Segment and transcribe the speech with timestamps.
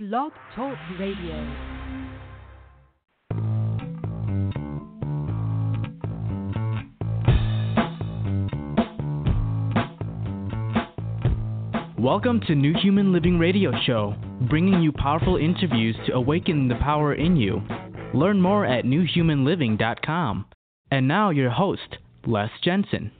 [0.00, 1.36] Blog Talk Radio.
[11.98, 14.14] Welcome to New Human Living Radio Show,
[14.48, 17.60] bringing you powerful interviews to awaken the power in you.
[18.14, 20.46] Learn more at newhumanliving.com.
[20.90, 23.12] And now, your host, Les Jensen.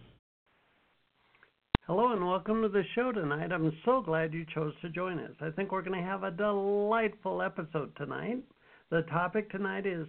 [1.90, 3.50] Hello and welcome to the show tonight.
[3.50, 5.32] I'm so glad you chose to join us.
[5.40, 8.44] I think we're going to have a delightful episode tonight.
[8.90, 10.06] The topic tonight is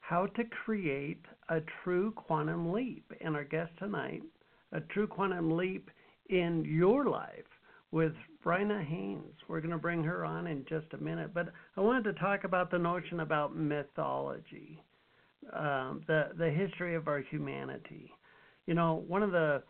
[0.00, 3.04] how to create a true quantum leap.
[3.20, 4.24] And our guest tonight,
[4.72, 5.90] a true quantum leap
[6.28, 7.46] in your life
[7.92, 9.36] with Bryna Haynes.
[9.46, 12.42] We're going to bring her on in just a minute, but I wanted to talk
[12.42, 14.82] about the notion about mythology,
[15.52, 18.10] um, the the history of our humanity.
[18.66, 19.62] You know, one of the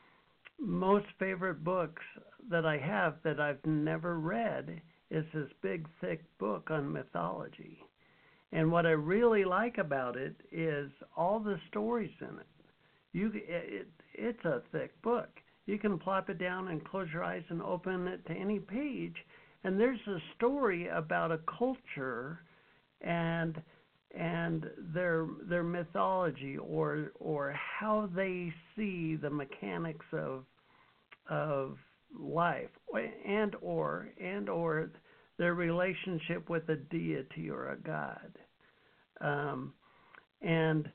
[0.64, 2.02] most favorite books
[2.50, 4.80] that I have that I've never read
[5.10, 7.78] is this big thick book on mythology.
[8.52, 12.46] And what I really like about it is all the stories in it.
[13.12, 15.28] You it, it's a thick book.
[15.66, 19.16] You can plop it down and close your eyes and open it to any page
[19.64, 22.40] and there's a story about a culture
[23.00, 23.60] and
[24.14, 30.44] and their their mythology or or how they see the mechanics of
[31.28, 31.76] of
[32.18, 32.70] life
[33.26, 34.90] and or and or
[35.38, 38.38] their relationship with a deity or a god.
[39.20, 39.72] Um,
[40.40, 40.90] and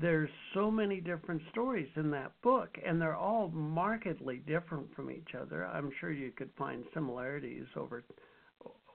[0.00, 5.34] there's so many different stories in that book and they're all markedly different from each
[5.40, 5.66] other.
[5.66, 8.04] I'm sure you could find similarities over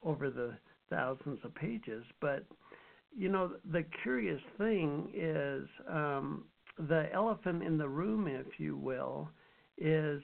[0.04, 0.54] over the
[0.90, 2.44] thousands of pages but
[3.16, 6.46] you know the curious thing is um,
[6.90, 9.30] the elephant in the room if you will
[9.78, 10.22] is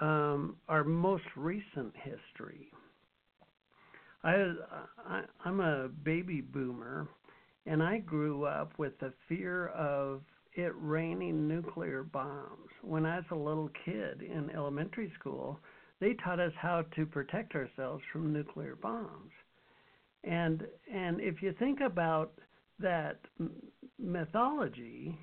[0.00, 2.70] um, our most recent history.
[4.22, 4.52] I,
[5.06, 7.08] I I'm a baby boomer,
[7.66, 10.22] and I grew up with the fear of
[10.54, 12.70] it raining nuclear bombs.
[12.82, 15.58] When I was a little kid in elementary school,
[16.00, 19.32] they taught us how to protect ourselves from nuclear bombs.
[20.24, 22.32] And and if you think about
[22.78, 23.20] that
[23.98, 25.18] mythology,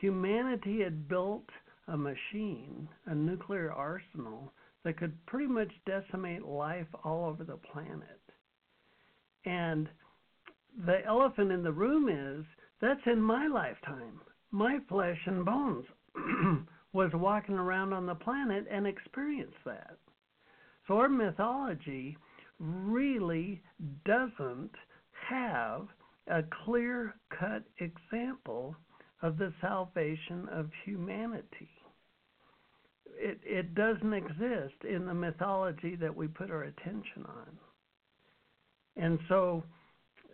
[0.00, 1.48] humanity had built
[1.90, 4.52] a machine, a nuclear arsenal
[4.84, 8.20] that could pretty much decimate life all over the planet.
[9.44, 9.88] And
[10.86, 12.44] the elephant in the room is
[12.80, 14.20] that's in my lifetime.
[14.52, 15.84] My flesh and bones
[16.92, 19.96] was walking around on the planet and experienced that.
[20.86, 22.16] So our mythology
[22.58, 23.60] really
[24.04, 24.72] doesn't
[25.28, 25.88] have
[26.28, 28.76] a clear cut example
[29.22, 31.79] of the salvation of humanity
[33.18, 37.58] it it doesn't exist in the mythology that we put our attention on.
[38.96, 39.62] And so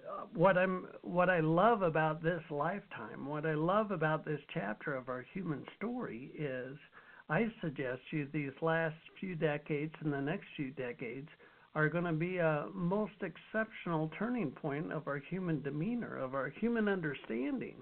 [0.08, 4.94] uh, what I'm what I love about this lifetime, what I love about this chapter
[4.94, 6.76] of our human story is
[7.28, 11.28] I suggest you these last few decades and the next few decades
[11.74, 16.48] are going to be a most exceptional turning point of our human demeanor, of our
[16.48, 17.76] human understanding,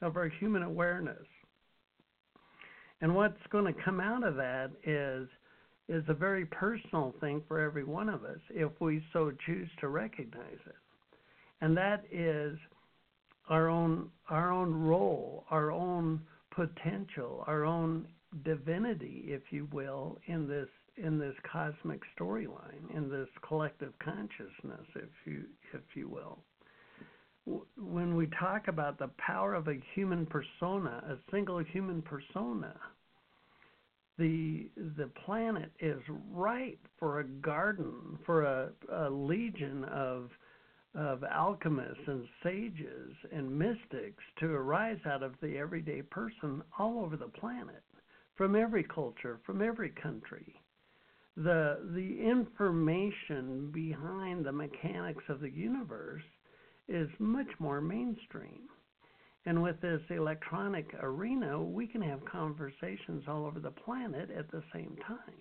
[0.00, 1.26] of our human awareness.
[3.00, 5.28] And what's going to come out of that is
[5.88, 9.86] is a very personal thing for every one of us if we so choose to
[9.86, 10.74] recognize it.
[11.60, 12.58] And that is
[13.48, 16.20] our own our own role, our own
[16.50, 18.08] potential, our own
[18.44, 25.10] divinity, if you will, in this in this cosmic storyline, in this collective consciousness, if
[25.24, 26.38] you if you will
[28.26, 32.74] we talk about the power of a human persona, a single human persona,
[34.18, 36.00] the the planet is
[36.32, 40.30] ripe for a garden, for a, a legion of
[40.94, 47.16] of alchemists and sages and mystics to arise out of the everyday person all over
[47.16, 47.82] the planet,
[48.34, 50.54] from every culture, from every country.
[51.36, 56.22] The the information behind the mechanics of the universe
[56.88, 58.68] is much more mainstream.
[59.46, 64.62] And with this electronic arena, we can have conversations all over the planet at the
[64.72, 65.38] same time.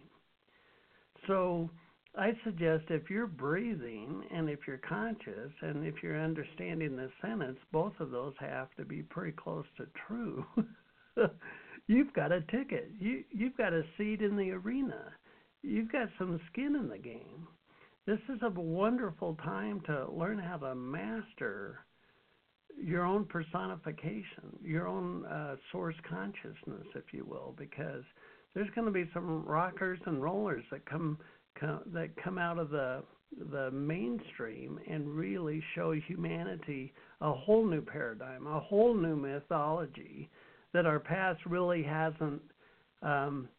[1.28, 1.70] So
[2.18, 7.58] I suggest if you're breathing and if you're conscious and if you're understanding the sentence,
[7.72, 10.46] both of those have to be pretty close to true.
[11.88, 12.92] you've got a ticket.
[13.00, 15.12] You you've got a seat in the arena.
[15.62, 17.48] You've got some skin in the game.
[18.06, 21.80] This is a wonderful time to learn how to master
[22.80, 28.04] your own personification, your own uh, source consciousness, if you will, because
[28.54, 31.18] there's going to be some rockers and rollers that come
[31.60, 33.02] come, that come out of the
[33.52, 40.30] the mainstream and really show humanity a whole new paradigm, a whole new mythology
[40.74, 42.42] that our past really hasn't
[43.02, 43.50] um,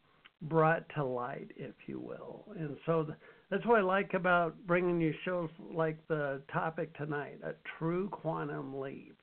[0.43, 2.45] brought to light, if you will.
[2.59, 3.19] And so th-
[3.51, 8.81] that's what I like about bringing you shows like the topic tonight, a true quantum
[8.81, 9.17] leap,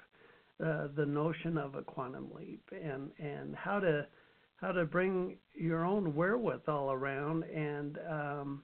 [0.64, 4.08] uh, the notion of a quantum leap, and and how to
[4.58, 8.64] how to bring your own wherewithal around and um,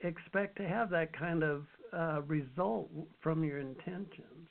[0.00, 2.88] expect to have that kind of uh, result
[3.20, 4.48] from your intentions.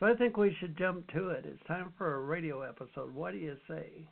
[0.00, 1.44] So I think we should jump to it.
[1.46, 3.14] It's time for a radio episode.
[3.14, 4.08] What do you say?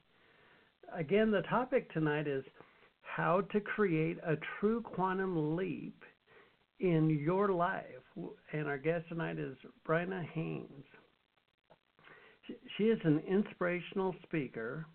[0.94, 2.44] Again, the topic tonight is
[3.04, 6.02] how to create a true quantum leap
[6.80, 7.84] in your life.
[8.52, 9.56] And our guest tonight is
[9.86, 10.84] Bryna Haynes.
[12.76, 14.86] She is an inspirational speaker,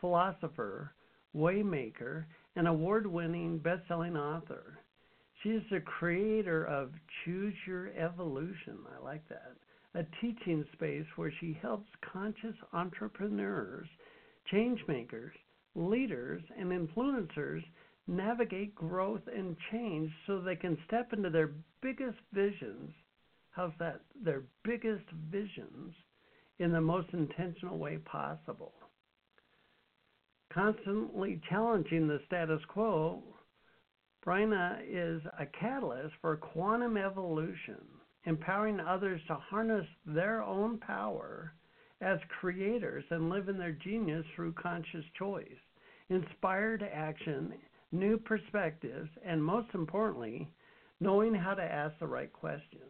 [0.00, 0.92] philosopher,
[1.34, 2.24] waymaker,
[2.56, 4.78] and award winning best selling author.
[5.42, 6.90] She is the creator of
[7.24, 8.78] Choose Your Evolution.
[8.98, 9.54] I like that.
[9.94, 13.88] A teaching space where she helps conscious entrepreneurs,
[14.50, 15.32] change makers,
[15.78, 17.62] leaders, and influencers
[18.06, 21.52] navigate growth and change so they can step into their
[21.82, 22.90] biggest visions.
[23.50, 24.00] How's that?
[24.24, 25.94] Their biggest visions
[26.58, 28.72] in the most intentional way possible.
[30.52, 33.22] Constantly challenging the status quo,
[34.24, 37.84] Bryna is a catalyst for quantum evolution,
[38.24, 41.54] empowering others to harness their own power
[42.00, 45.46] as creators and live in their genius through conscious choice,
[46.10, 47.54] inspired action,
[47.92, 50.48] new perspectives, and most importantly,
[51.00, 52.82] knowing how to ask the right questions.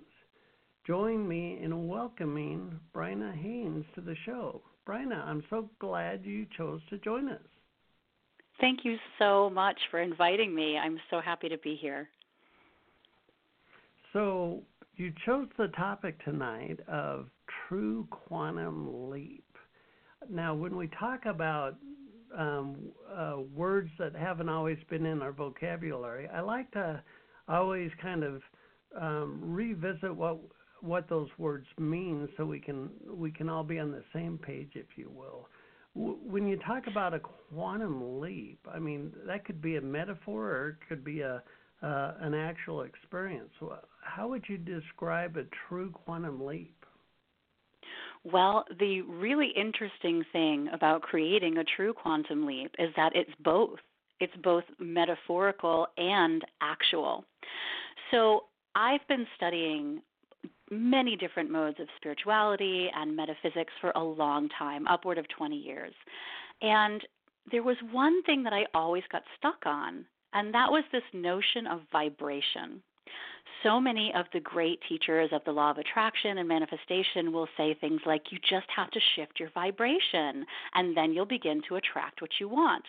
[0.87, 4.63] Join me in welcoming Bryna Haynes to the show.
[4.89, 7.43] Bryna, I'm so glad you chose to join us.
[8.61, 10.79] Thank you so much for inviting me.
[10.79, 12.09] I'm so happy to be here.
[14.13, 14.63] So,
[14.97, 17.27] you chose the topic tonight of
[17.69, 19.45] true quantum leap.
[20.29, 21.77] Now, when we talk about
[22.37, 22.77] um,
[23.15, 27.03] uh, words that haven't always been in our vocabulary, I like to
[27.49, 28.43] always kind of
[28.99, 30.39] um, revisit what
[30.81, 34.71] what those words mean so we can we can all be on the same page,
[34.75, 35.49] if you will
[35.99, 40.69] when you talk about a quantum leap, I mean that could be a metaphor or
[40.71, 41.43] it could be a
[41.81, 43.51] uh, an actual experience.
[44.03, 46.78] How would you describe a true quantum leap?
[48.25, 53.79] Well, the really interesting thing about creating a true quantum leap is that it's both.
[54.21, 57.25] It's both metaphorical and actual.
[58.11, 58.45] So
[58.75, 60.03] I've been studying
[60.71, 65.95] many different modes of spirituality and metaphysics for a long time, upward of 20 years.
[66.61, 67.03] And
[67.51, 70.05] there was one thing that I always got stuck on,
[70.35, 72.83] and that was this notion of vibration.
[73.63, 77.75] So many of the great teachers of the law of attraction and manifestation will say
[77.75, 80.45] things like, you just have to shift your vibration,
[80.75, 82.85] and then you'll begin to attract what you want.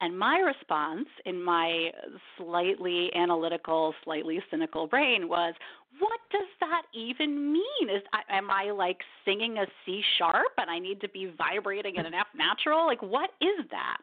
[0.00, 1.90] And my response in my
[2.36, 5.54] slightly analytical, slightly cynical brain was,
[5.98, 7.88] what does that even mean?
[7.88, 12.06] Is am I like singing a C sharp and I need to be vibrating at
[12.06, 12.86] an F natural?
[12.86, 14.02] Like what is that?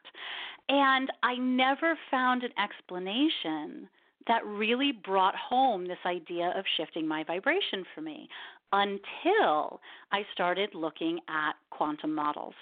[0.69, 3.89] And I never found an explanation
[4.27, 8.27] that really brought home this idea of shifting my vibration for me
[8.73, 12.53] until I started looking at quantum models.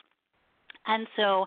[0.87, 1.45] And so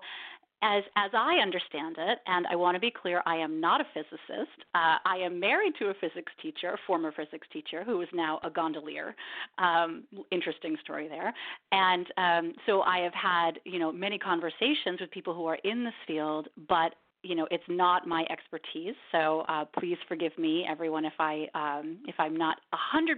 [0.63, 3.85] as as I understand it, and I want to be clear, I am not a
[3.93, 4.65] physicist.
[4.75, 8.51] Uh, I am married to a physics teacher, former physics teacher, who is now a
[8.51, 9.15] gondolier.
[9.59, 11.35] Um, interesting story there.
[11.73, 15.85] And um, so I have had you know many conversations with people who are in
[15.85, 18.95] this field, but you know it's not my expertise.
[19.11, 23.17] So uh, please forgive me, everyone, if I um, if I'm not 100%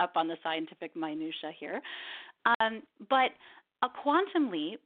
[0.00, 1.80] up on the scientific minutia here.
[2.60, 3.30] Um, but
[3.82, 4.80] a quantum leap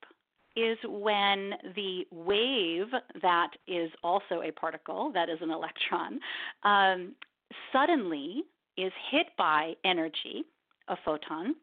[0.56, 2.88] is when the wave
[3.22, 6.18] that is also a particle, that is an electron,
[6.64, 7.14] um,
[7.72, 8.42] suddenly
[8.76, 10.44] is hit by energy,
[10.88, 11.54] a photon,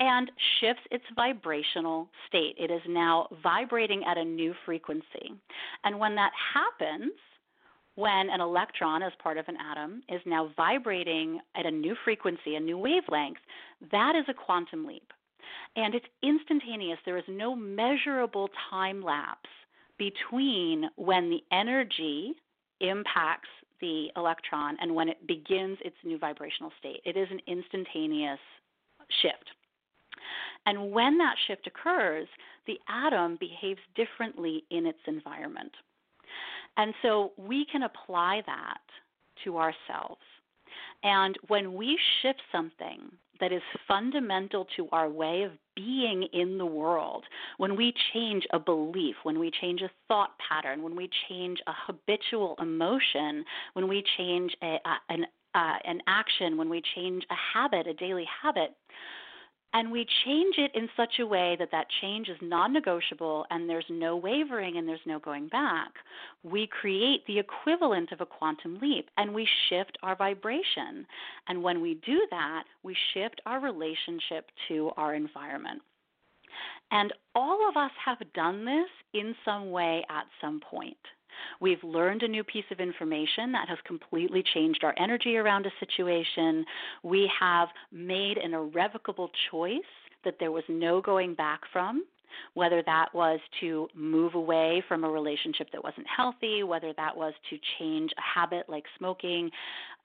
[0.00, 2.54] and shifts its vibrational state.
[2.58, 5.32] It is now vibrating at a new frequency.
[5.84, 7.12] And when that happens,
[7.94, 12.56] when an electron, as part of an atom, is now vibrating at a new frequency,
[12.56, 13.38] a new wavelength,
[13.90, 15.12] that is a quantum leap
[15.76, 16.98] and it's instantaneous.
[17.04, 19.48] There is no measurable time lapse
[19.98, 22.32] between when the energy
[22.80, 23.48] impacts
[23.80, 27.00] the electron and when it begins its new vibrational state.
[27.04, 28.38] It is an instantaneous
[29.22, 29.50] shift.
[30.66, 32.28] And when that shift occurs,
[32.66, 35.72] the atom behaves differently in its environment.
[36.76, 38.80] And so we can apply that
[39.44, 40.20] to ourselves.
[41.02, 43.00] And when we shift something
[43.38, 47.24] that is fundamental to our way of being in the world,
[47.58, 51.72] when we change a belief, when we change a thought pattern, when we change a
[51.86, 57.58] habitual emotion, when we change a, a, an, uh, an action, when we change a
[57.58, 58.74] habit, a daily habit,
[59.76, 63.84] and we change it in such a way that that change is non-negotiable and there's
[63.90, 65.90] no wavering and there's no going back.
[66.42, 71.06] We create the equivalent of a quantum leap and we shift our vibration.
[71.48, 75.82] And when we do that we shift our relationship to our environment.
[76.90, 80.96] And all of us have done this in some way at some point
[81.60, 85.70] We've learned a new piece of information that has completely changed our energy around a
[85.80, 86.64] situation.
[87.02, 89.80] We have made an irrevocable choice
[90.24, 92.04] that there was no going back from
[92.54, 97.32] whether that was to move away from a relationship that wasn't healthy, whether that was
[97.50, 99.50] to change a habit like smoking,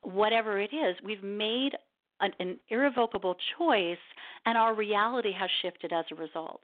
[0.01, 1.71] whatever it is, we've made
[2.19, 3.97] an, an, irrevocable choice
[4.45, 6.61] and our reality has shifted as a result.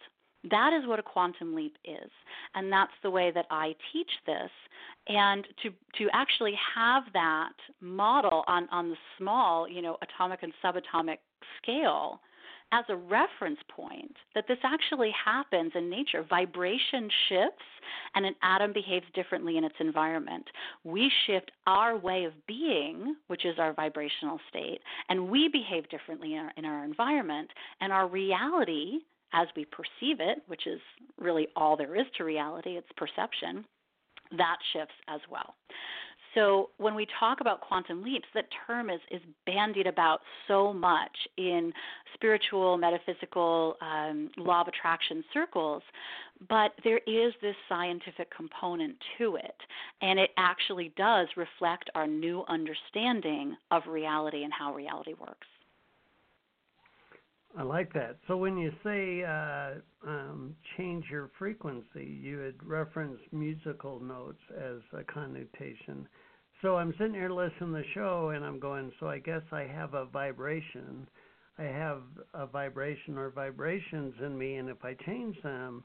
[0.49, 2.09] That is what a quantum leap is.
[2.55, 4.51] And that's the way that I teach this.
[5.07, 10.53] And to to actually have that model on, on the small, you know, atomic and
[10.63, 11.17] subatomic
[11.61, 12.19] scale
[12.71, 16.25] as a reference point that this actually happens in nature.
[16.29, 17.63] Vibration shifts
[18.15, 20.45] and an atom behaves differently in its environment.
[20.83, 26.33] We shift our way of being, which is our vibrational state, and we behave differently
[26.33, 27.49] in our, in our environment,
[27.79, 28.99] and our reality
[29.33, 30.79] as we perceive it, which is
[31.19, 33.65] really all there is to reality, it's perception,
[34.37, 35.55] that shifts as well.
[36.35, 41.15] So when we talk about quantum leaps, that term is, is bandied about so much
[41.37, 41.73] in
[42.13, 45.81] spiritual, metaphysical, um, law of attraction circles,
[46.47, 49.55] but there is this scientific component to it,
[50.01, 55.47] and it actually does reflect our new understanding of reality and how reality works.
[57.55, 58.17] I like that.
[58.27, 59.75] So when you say uh,
[60.07, 66.07] um, change your frequency, you had referenced musical notes as a connotation.
[66.61, 69.61] So I'm sitting here listening to the show and I'm going, so I guess I
[69.61, 71.07] have a vibration.
[71.59, 72.01] I have
[72.33, 75.83] a vibration or vibrations in me, and if I change them,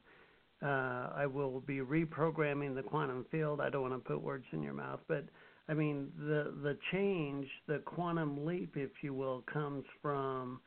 [0.63, 3.61] uh, I will be reprogramming the quantum field.
[3.61, 5.25] I don't want to put words in your mouth, but
[5.69, 10.61] I mean the the change, the quantum leap, if you will, comes from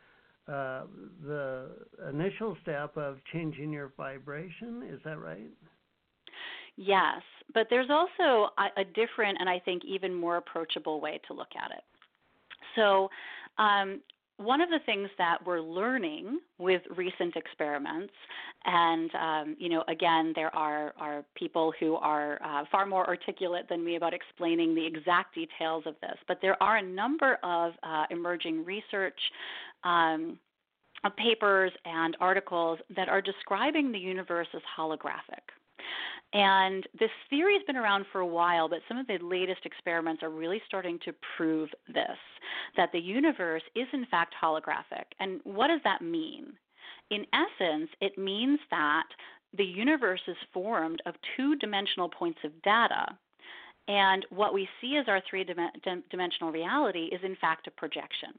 [0.48, 0.84] uh,
[1.26, 1.70] the
[2.10, 4.84] initial step of changing your vibration.
[4.92, 5.50] Is that right?
[6.78, 7.22] Yes,
[7.54, 11.52] but there's also a, a different and I think even more approachable way to look
[11.56, 11.84] at it.
[12.76, 13.10] So,
[13.58, 14.02] um,
[14.38, 18.14] one of the things that we're learning with recent experiments,
[18.66, 23.68] and um, you know, again, there are are people who are uh, far more articulate
[23.70, 27.74] than me about explaining the exact details of this, but there are a number of
[27.84, 29.20] uh, emerging research.
[29.86, 30.40] Um,
[31.12, 35.46] papers and articles that are describing the universe as holographic.
[36.34, 40.24] And this theory has been around for a while, but some of the latest experiments
[40.24, 42.18] are really starting to prove this
[42.76, 45.06] that the universe is in fact holographic.
[45.20, 46.54] And what does that mean?
[47.12, 49.06] In essence, it means that
[49.58, 53.06] the universe is formed of two dimensional points of data.
[53.88, 55.46] And what we see as our three
[56.10, 58.32] dimensional reality is in fact a projection.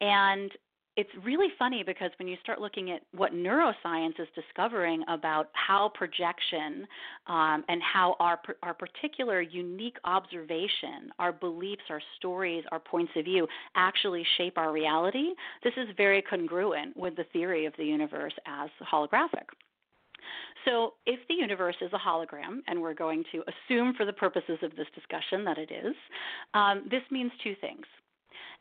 [0.00, 0.50] And
[0.96, 5.90] it's really funny because when you start looking at what neuroscience is discovering about how
[5.94, 6.86] projection
[7.26, 13.24] um, and how our our particular unique observation, our beliefs, our stories, our points of
[13.24, 15.28] view actually shape our reality,
[15.62, 19.46] this is very congruent with the theory of the universe as holographic.
[20.64, 24.58] So, if the universe is a hologram, and we're going to assume for the purposes
[24.62, 25.94] of this discussion that it is,
[26.52, 27.86] um, this means two things.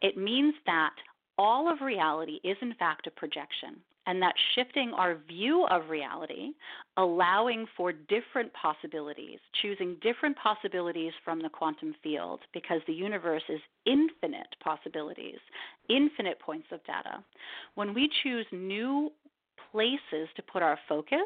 [0.02, 0.94] It means that
[1.38, 3.78] all of reality is in fact a projection,
[4.08, 6.52] and that shifting our view of reality,
[6.98, 13.60] allowing for different possibilities, choosing different possibilities from the quantum field, because the universe is
[13.86, 15.38] infinite possibilities,
[15.90, 17.24] infinite points of data.
[17.76, 19.12] When we choose new
[19.72, 21.20] places to put our focus,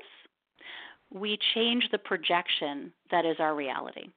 [1.12, 4.10] we change the projection that is our reality.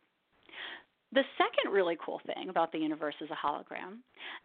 [1.13, 3.99] The second really cool thing about the universe as a hologram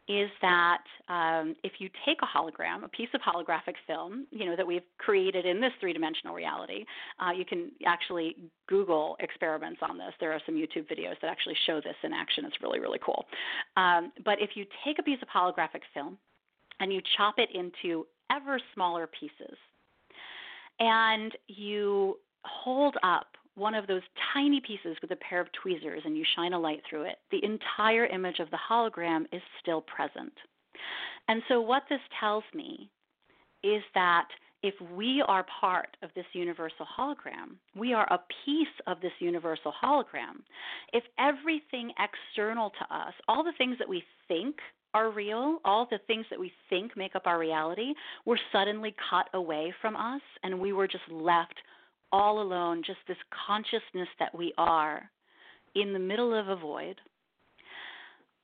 [0.08, 4.56] is that um, if you take a hologram, a piece of holographic film, you know
[4.56, 6.86] that we've created in this three-dimensional reality,
[7.20, 8.36] uh, you can actually
[8.68, 10.14] Google experiments on this.
[10.20, 12.46] There are some YouTube videos that actually show this in action.
[12.46, 13.26] It's really really cool.
[13.76, 16.18] Um, but if you take a piece of holographic film
[16.80, 19.58] and you chop it into ever smaller pieces,
[20.80, 24.02] and you hold up one of those
[24.34, 27.44] tiny pieces with a pair of tweezers and you shine a light through it, the
[27.44, 30.34] entire image of the hologram is still present.
[31.28, 32.90] And so, what this tells me
[33.64, 34.28] is that
[34.64, 39.74] if we are part of this universal hologram, we are a piece of this universal
[39.84, 40.42] hologram.
[40.94, 44.58] If everything external to us, all the things that we think
[44.94, 47.94] are real, all the things that we think make up our reality,
[48.26, 51.56] were suddenly cut away from us and we were just left
[52.12, 55.10] all alone, just this consciousness that we are
[55.76, 56.96] in the middle of a void,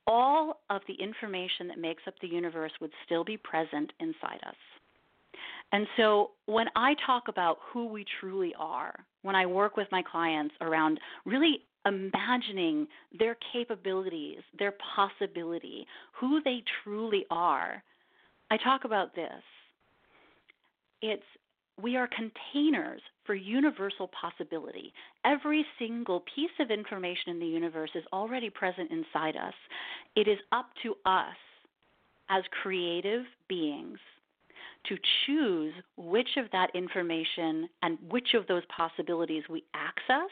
[0.06, 4.56] all of the information that makes up the universe would still be present inside us.
[5.72, 10.02] And so when I talk about who we truly are, when I work with my
[10.02, 12.86] clients around really imagining
[13.18, 15.86] their capabilities, their possibility,
[16.18, 17.82] who they truly are,
[18.50, 19.42] I talk about this.
[21.02, 21.22] It's
[21.80, 24.92] we are containers for universal possibility.
[25.24, 29.54] Every single piece of information in the universe is already present inside us.
[30.16, 31.36] It is up to us
[32.30, 33.98] as creative beings
[34.86, 40.30] to choose which of that information and which of those possibilities we access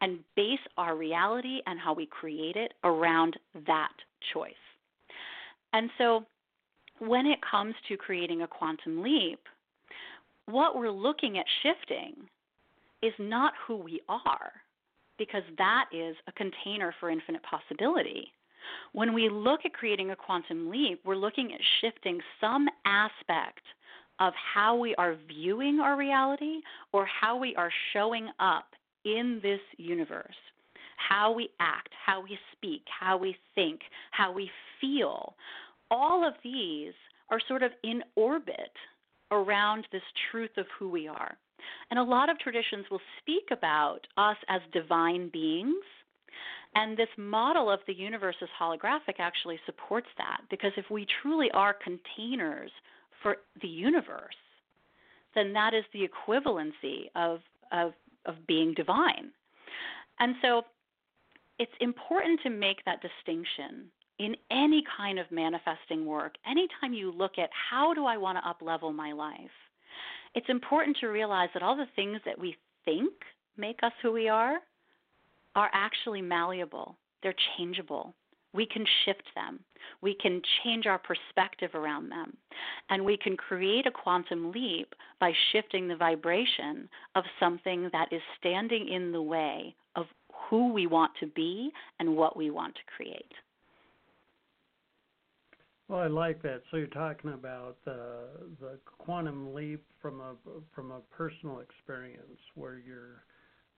[0.00, 3.92] and base our reality and how we create it around that
[4.32, 4.52] choice.
[5.72, 6.24] And so
[6.98, 9.40] when it comes to creating a quantum leap,
[10.46, 12.14] what we're looking at shifting
[13.02, 14.52] is not who we are,
[15.18, 18.32] because that is a container for infinite possibility.
[18.92, 23.62] When we look at creating a quantum leap, we're looking at shifting some aspect
[24.18, 26.60] of how we are viewing our reality
[26.92, 28.66] or how we are showing up
[29.04, 30.34] in this universe.
[30.96, 34.50] How we act, how we speak, how we think, how we
[34.80, 35.34] feel.
[35.90, 36.94] All of these
[37.30, 38.70] are sort of in orbit
[39.30, 41.36] around this truth of who we are.
[41.90, 45.84] And a lot of traditions will speak about us as divine beings.
[46.74, 51.50] And this model of the universe as holographic actually supports that because if we truly
[51.52, 52.70] are containers
[53.22, 54.34] for the universe,
[55.34, 57.40] then that is the equivalency of,
[57.72, 57.92] of,
[58.26, 59.30] of being divine.
[60.18, 60.62] And so
[61.58, 67.38] it's important to make that distinction in any kind of manifesting work, anytime you look
[67.38, 69.38] at how do I want to up level my life,
[70.34, 73.12] it's important to realize that all the things that we think
[73.56, 74.58] make us who we are
[75.54, 78.14] are actually malleable, they're changeable.
[78.52, 79.60] We can shift them.
[80.00, 82.36] We can change our perspective around them.
[82.88, 88.22] And we can create a quantum leap by shifting the vibration of something that is
[88.38, 90.06] standing in the way of
[90.48, 93.32] who we want to be and what we want to create.
[95.88, 96.62] Well, I like that.
[96.70, 98.28] So you're talking about the
[98.60, 100.34] the quantum leap from a
[100.74, 103.24] from a personal experience where you're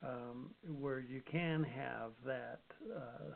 [0.03, 2.61] um, where you can have that
[2.97, 3.35] uh,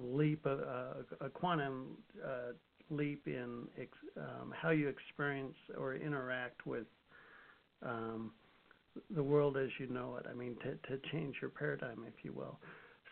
[0.00, 2.52] leap, a, a, quantum uh,
[2.90, 6.86] leap in ex, um, how you experience or interact with
[7.82, 8.32] um,
[9.14, 10.26] the world as you know it.
[10.30, 12.58] I mean, to to change your paradigm, if you will.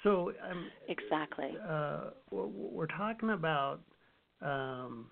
[0.02, 3.80] So um, exactly, uh, we're talking about
[4.44, 5.06] um,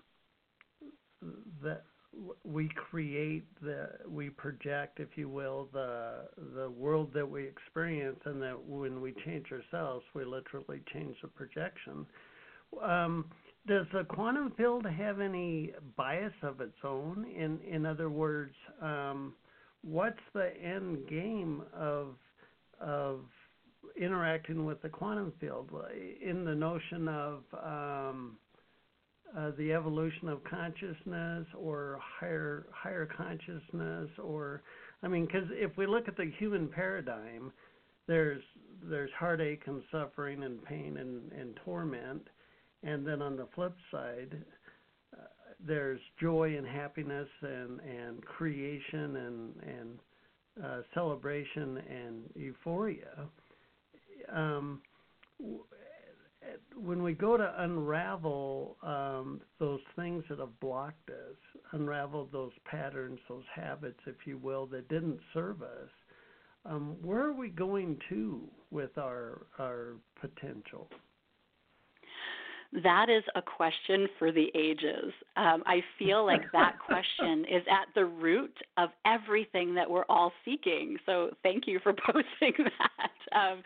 [1.63, 1.83] that
[2.43, 8.41] we create the we project if you will the the world that we experience and
[8.41, 12.05] that when we change ourselves we literally change the projection.
[12.83, 13.25] Um,
[13.67, 17.25] does the quantum field have any bias of its own?
[17.35, 19.33] In in other words um,
[19.81, 22.15] what's the end game of
[22.79, 23.21] of
[23.99, 25.71] interacting with the quantum field?
[26.21, 28.37] In the notion of um,
[29.37, 34.61] uh, the evolution of consciousness or higher higher consciousness or
[35.01, 37.51] I mean because if we look at the human paradigm
[38.07, 38.43] there's
[38.89, 42.27] there's heartache and suffering and pain and, and torment.
[42.83, 44.37] And then on the flip side
[45.13, 45.23] uh,
[45.65, 49.99] there's joy and happiness and and creation and and
[50.63, 53.27] uh, celebration and euphoria.
[54.31, 54.81] Um,
[56.75, 63.19] when we go to unravel um, those things that have blocked us, unravel those patterns,
[63.29, 65.89] those habits, if you will, that didn't serve us,
[66.65, 70.89] um, where are we going to with our our potential?
[72.81, 75.13] That is a question for the ages.
[75.37, 80.31] Um, I feel like that question is at the root of everything that we're all
[80.43, 80.97] seeking.
[81.05, 83.37] So thank you for posting that.
[83.37, 83.61] Um,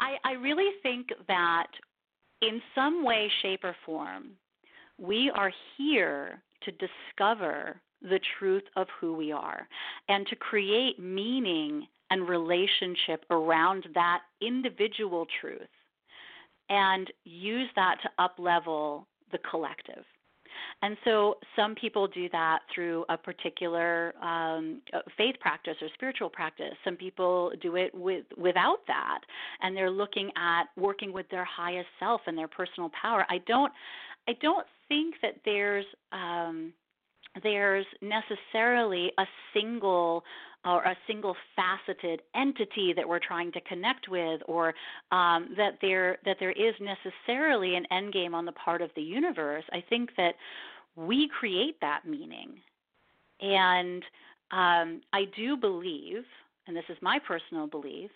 [0.00, 1.66] I, I really think that
[2.42, 4.30] in some way, shape, or form,
[4.98, 9.68] we are here to discover the truth of who we are
[10.08, 15.60] and to create meaning and relationship around that individual truth
[16.68, 20.04] and use that to uplevel the collective.
[20.82, 24.80] And so some people do that through a particular um,
[25.16, 26.72] faith practice or spiritual practice.
[26.84, 29.20] Some people do it with without that,
[29.60, 33.26] and they're looking at working with their highest self and their personal power.
[33.28, 33.72] I don't,
[34.26, 36.72] I don't think that there's um,
[37.42, 40.24] there's necessarily a single
[40.64, 44.74] or a single faceted entity that we're trying to connect with or
[45.10, 49.02] um, that there that there is necessarily an end game on the part of the
[49.02, 50.34] universe i think that
[50.96, 52.60] we create that meaning.
[53.40, 54.02] And
[54.50, 56.24] um, i do believe
[56.66, 58.10] and this is my personal belief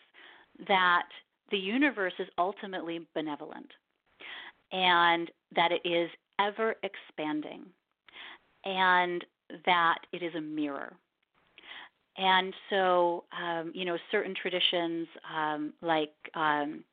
[0.68, 1.08] that
[1.50, 3.70] the universe is ultimately benevolent
[4.72, 7.64] and that it is ever expanding
[8.64, 9.24] and
[9.66, 10.94] that it is a mirror
[12.16, 16.84] and so, um, you know, certain traditions um, like um,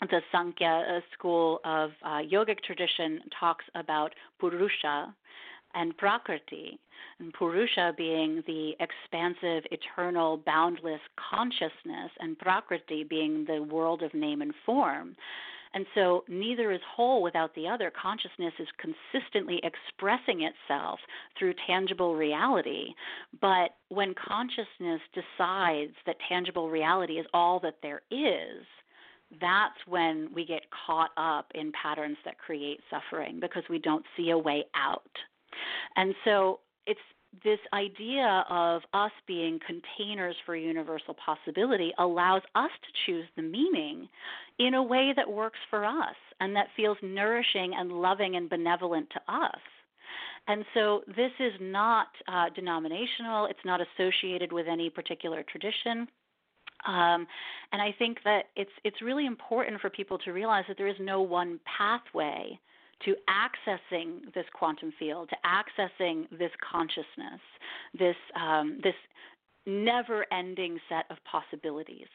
[0.00, 5.14] the Sankhya uh, school of uh, yogic tradition talks about Purusha
[5.74, 6.78] and Prakriti,
[7.18, 14.42] and Purusha being the expansive, eternal, boundless consciousness, and Prakriti being the world of name
[14.42, 15.16] and form.
[15.74, 17.90] And so neither is whole without the other.
[17.90, 21.00] Consciousness is consistently expressing itself
[21.38, 22.88] through tangible reality.
[23.40, 28.64] But when consciousness decides that tangible reality is all that there is,
[29.40, 34.30] that's when we get caught up in patterns that create suffering because we don't see
[34.30, 35.10] a way out.
[35.96, 37.00] And so it's
[37.44, 44.08] this idea of us being containers for universal possibility allows us to choose the meaning
[44.58, 49.08] in a way that works for us and that feels nourishing and loving and benevolent
[49.10, 49.60] to us.
[50.48, 56.08] And so this is not uh, denominational, it's not associated with any particular tradition.
[56.86, 57.26] Um,
[57.72, 60.96] and I think that it's it's really important for people to realize that there is
[60.98, 62.58] no one pathway
[63.04, 67.40] to accessing this quantum field, to accessing this consciousness,
[67.98, 68.94] this um, this
[69.66, 72.08] never-ending set of possibilities.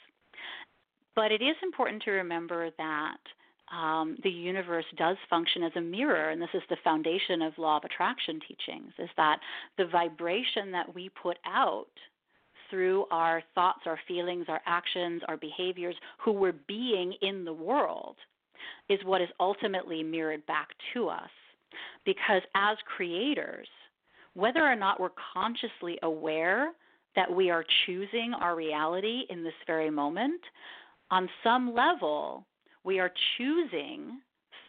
[1.16, 3.18] But it is important to remember that
[3.76, 7.78] um, the universe does function as a mirror, and this is the foundation of law
[7.78, 9.40] of attraction teachings: is that
[9.78, 11.88] the vibration that we put out
[12.70, 18.18] through our thoughts, our feelings, our actions, our behaviors, who we're being in the world
[18.90, 21.30] is what is ultimately mirrored back to us.
[22.06, 23.68] Because as creators,
[24.34, 26.72] whether or not we're consciously aware
[27.16, 30.42] that we are choosing our reality in this very moment,
[31.10, 32.46] on some level,
[32.84, 34.20] we are choosing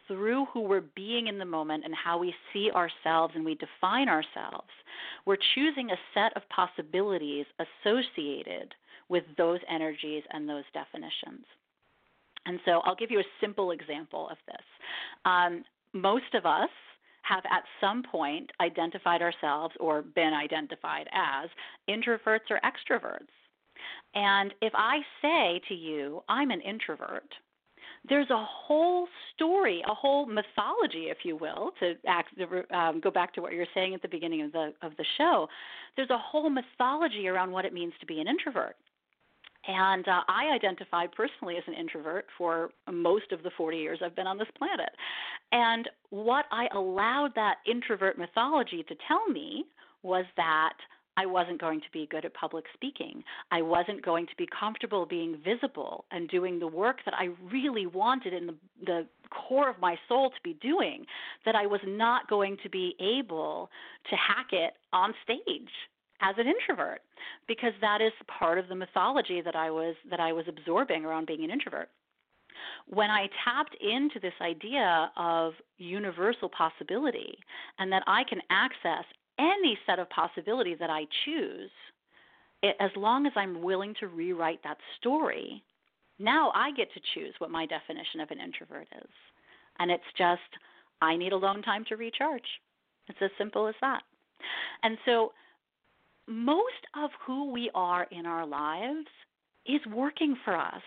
[0.09, 4.09] through who we're being in the moment and how we see ourselves and we define
[4.09, 4.71] ourselves.
[5.27, 7.45] We're choosing a set of possibilities
[7.85, 8.75] associated
[9.09, 11.45] with those energies and those definitions.
[12.49, 14.65] And so I'll give you a simple example of this.
[15.25, 16.71] Um, most of us
[17.23, 21.51] have at some point identified ourselves or been identified as
[21.89, 23.29] introverts or extroverts.
[24.15, 27.29] And if I say to you, I'm an introvert,
[28.09, 32.31] there's a whole story, a whole mythology, if you will, to act,
[32.73, 35.05] um, go back to what you were saying at the beginning of the of the
[35.19, 35.49] show.
[35.97, 38.77] There's a whole mythology around what it means to be an introvert.
[39.69, 44.17] And uh, I identified personally as an introvert for most of the 40 years I've
[44.17, 44.89] been on this planet.
[45.53, 49.67] And what I allowed that introvert mythology to tell me
[50.03, 50.73] was that
[51.19, 53.23] I wasn't going to be good at public speaking.
[53.51, 57.87] I wasn't going to be comfortable being visible and doing the work that I really
[57.87, 58.55] wanted in the,
[58.87, 61.05] the core of my soul to be doing,
[61.45, 63.69] that I was not going to be able
[64.09, 65.71] to hack it on stage
[66.21, 67.01] as an introvert
[67.47, 71.27] because that is part of the mythology that I was that I was absorbing around
[71.27, 71.89] being an introvert.
[72.89, 77.39] When I tapped into this idea of universal possibility
[77.79, 79.05] and that I can access
[79.39, 81.71] any set of possibility that I choose,
[82.63, 85.63] it, as long as I'm willing to rewrite that story,
[86.19, 89.11] now I get to choose what my definition of an introvert is.
[89.79, 90.41] And it's just,
[91.01, 92.43] I need alone time to recharge.
[93.09, 94.03] It's as simple as that.
[94.83, 95.33] And so
[96.29, 99.07] most of who we are in our lives
[99.67, 100.83] is working for us.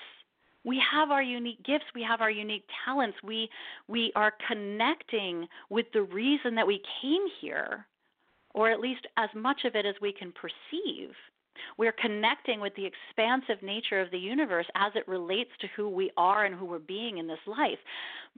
[0.64, 3.18] We have our unique gifts, we have our unique talents.
[3.24, 3.50] We
[3.88, 7.88] we are connecting with the reason that we came here,
[8.54, 11.16] or at least as much of it as we can perceive
[11.78, 16.12] We're connecting with the expansive nature of the universe as it relates to who we
[16.18, 17.80] are and who we're being in this life.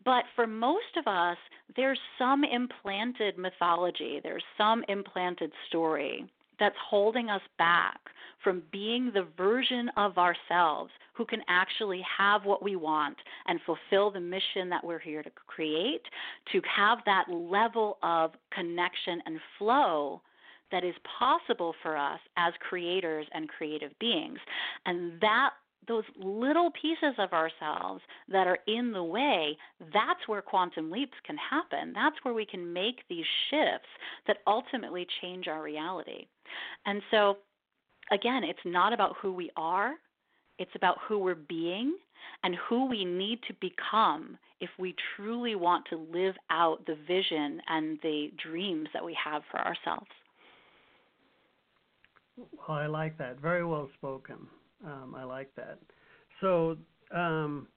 [0.05, 1.37] But for most of us,
[1.75, 6.25] there's some implanted mythology, there's some implanted story
[6.59, 7.99] that's holding us back
[8.43, 14.11] from being the version of ourselves who can actually have what we want and fulfill
[14.11, 16.01] the mission that we're here to create,
[16.51, 20.21] to have that level of connection and flow
[20.71, 24.39] that is possible for us as creators and creative beings.
[24.85, 25.51] And that
[25.87, 29.57] those little pieces of ourselves that are in the way,
[29.93, 31.93] that's where quantum leaps can happen.
[31.93, 33.87] That's where we can make these shifts
[34.27, 36.27] that ultimately change our reality.
[36.85, 37.37] And so,
[38.11, 39.93] again, it's not about who we are,
[40.59, 41.95] it's about who we're being
[42.43, 47.61] and who we need to become if we truly want to live out the vision
[47.67, 50.07] and the dreams that we have for ourselves.
[52.37, 53.39] Well, I like that.
[53.39, 54.47] Very well spoken.
[54.83, 55.79] Um, I like that.
[56.41, 56.77] So,
[57.15, 57.67] um,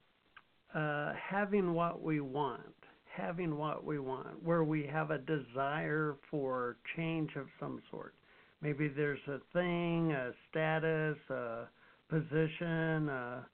[0.73, 2.75] uh, having what we want,
[3.15, 8.13] having what we want, where we have a desire for change of some sort.
[8.61, 11.67] Maybe there's a thing, a status, a
[12.09, 13.45] position, a,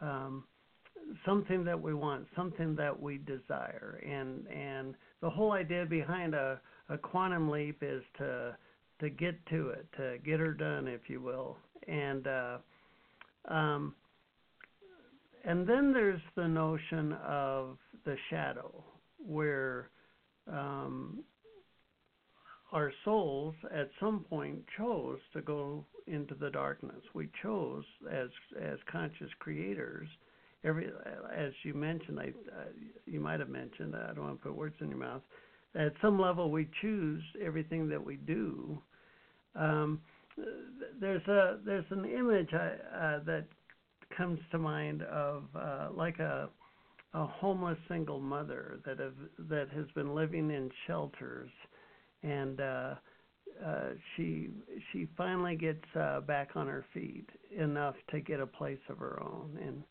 [0.00, 0.44] um,
[1.24, 6.60] something that we want, something that we desire, and and the whole idea behind a,
[6.88, 8.56] a quantum leap is to
[9.00, 11.56] to get to it, to get her done, if you will,
[11.86, 12.58] and uh,
[13.48, 13.94] um,
[15.44, 18.84] and then there's the notion of the shadow,
[19.18, 19.88] where
[20.46, 21.20] um,
[22.72, 27.00] our souls at some point chose to go into the darkness.
[27.14, 28.28] We chose as
[28.60, 30.08] as conscious creators.
[30.64, 30.90] Every
[31.34, 32.64] as you mentioned, I, uh,
[33.06, 33.94] you might have mentioned.
[33.94, 35.22] I don't want to put words in your mouth.
[35.74, 38.78] At some level, we choose everything that we do.
[39.54, 40.00] Um,
[41.00, 43.46] there's a there's an image I, uh, that
[44.16, 46.48] comes to mind of uh, like a
[47.14, 49.14] a homeless single mother that have
[49.48, 51.50] that has been living in shelters
[52.22, 52.94] and uh,
[53.64, 54.50] uh, she
[54.92, 59.20] she finally gets uh, back on her feet enough to get a place of her
[59.22, 59.82] own, and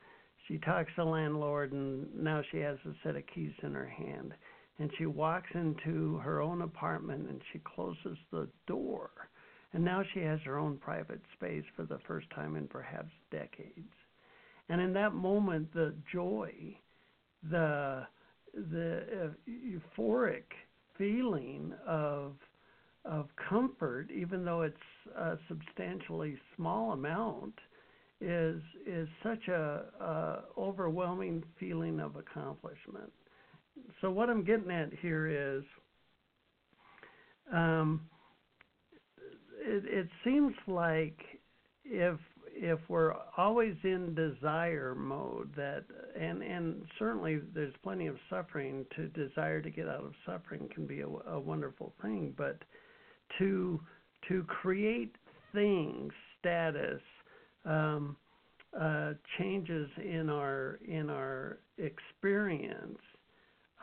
[0.47, 3.87] she talks to the landlord, and now she has a set of keys in her
[3.87, 4.33] hand,
[4.79, 9.09] and she walks into her own apartment, and she closes the door,
[9.77, 13.93] and now she has her own private space for the first time in perhaps decades,
[14.69, 16.51] and in that moment, the joy,
[17.51, 18.01] the
[18.71, 20.45] the uh, euphoric
[20.97, 22.33] feeling of
[23.05, 24.75] of comfort, even though it's
[25.15, 27.53] a substantially small amount,
[28.19, 33.13] is is such a, a overwhelming feeling of accomplishment.
[34.01, 35.63] So what I'm getting at here is,
[37.53, 38.01] um,
[39.67, 41.19] it, it seems like
[41.83, 42.17] if
[42.59, 45.83] if we're always in desire mode that
[46.19, 50.87] and and certainly there's plenty of suffering to desire to get out of suffering can
[50.87, 52.57] be a, a wonderful thing but
[53.37, 53.79] to
[54.27, 55.15] to create
[55.53, 57.01] things status
[57.65, 58.15] um,
[58.79, 62.99] uh, changes in our in our experience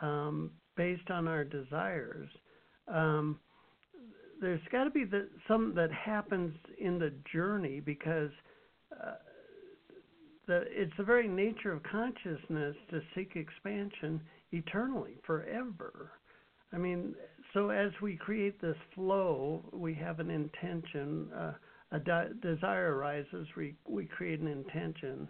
[0.01, 2.29] um, based on our desires
[2.93, 3.39] um,
[4.41, 8.31] there's got to be the, some that happens in the journey because
[8.91, 9.13] uh,
[10.47, 14.21] the, it's the very nature of consciousness to seek expansion
[14.51, 16.11] eternally, forever.
[16.73, 17.15] I mean,
[17.53, 21.31] so as we create this flow, we have an intention.
[21.33, 21.53] Uh,
[21.91, 25.29] a de- desire arises, we, we create an intention.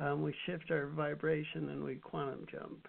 [0.00, 2.86] Um, we shift our vibration and we quantum jump.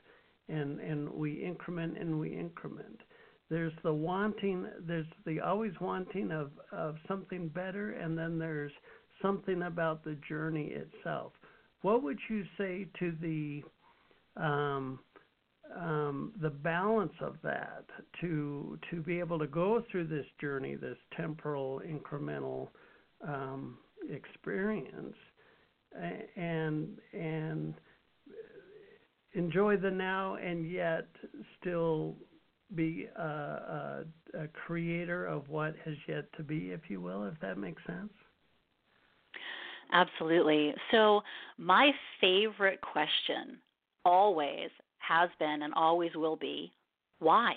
[0.47, 3.01] And, and we increment and we increment.
[3.49, 8.71] There's the wanting, there's the always wanting of, of something better, and then there's
[9.21, 11.31] something about the journey itself.
[11.81, 13.63] What would you say to the
[14.41, 14.99] um,
[15.75, 17.85] um, the balance of that
[18.21, 22.69] to to be able to go through this journey, this temporal incremental
[23.27, 23.77] um,
[24.09, 25.15] experience,
[26.35, 27.73] and and
[29.33, 31.07] enjoy the now, and yet
[31.59, 32.15] still
[32.73, 37.57] be a, a, creator of what has yet to be, if you will, if that
[37.57, 38.11] makes sense.
[39.91, 40.73] Absolutely.
[40.91, 41.21] So,
[41.57, 43.59] my favorite question
[44.03, 46.71] always has been and always will be
[47.19, 47.53] why?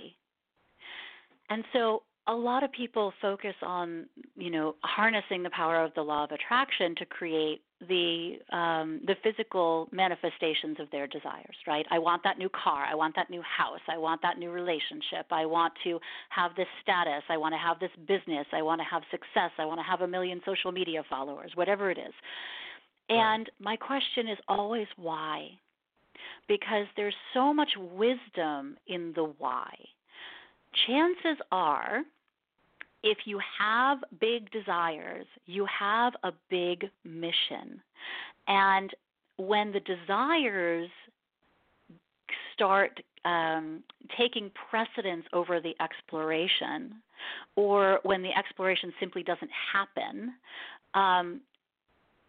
[1.48, 6.02] And so, a lot of people focus on, you know, harnessing the power of the
[6.02, 11.56] law of attraction to create the um, the physical manifestations of their desires.
[11.66, 11.86] Right?
[11.90, 12.84] I want that new car.
[12.84, 13.80] I want that new house.
[13.88, 15.26] I want that new relationship.
[15.30, 15.98] I want to
[16.30, 17.22] have this status.
[17.28, 18.46] I want to have this business.
[18.52, 19.50] I want to have success.
[19.58, 21.52] I want to have a million social media followers.
[21.54, 22.14] Whatever it is.
[23.08, 25.48] And my question is always why?
[26.46, 29.72] Because there's so much wisdom in the why.
[30.86, 32.02] Chances are
[33.02, 37.80] if you have big desires, you have a big mission.
[38.46, 38.90] And
[39.36, 40.90] when the desires
[42.54, 43.82] start um,
[44.16, 46.94] taking precedence over the exploration,
[47.56, 50.32] or when the exploration simply doesn't happen,
[50.94, 51.40] um,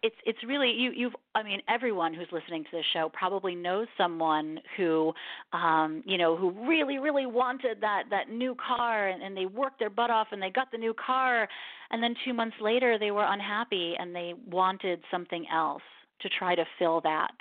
[0.02, 3.86] it's it's really you you've I mean everyone who's listening to this show probably knows
[3.98, 5.12] someone who
[5.52, 9.78] um you know who really really wanted that that new car and, and they worked
[9.78, 11.48] their butt off and they got the new car.
[11.92, 15.82] And then 2 months later they were unhappy and they wanted something else
[16.20, 17.34] to try to fill that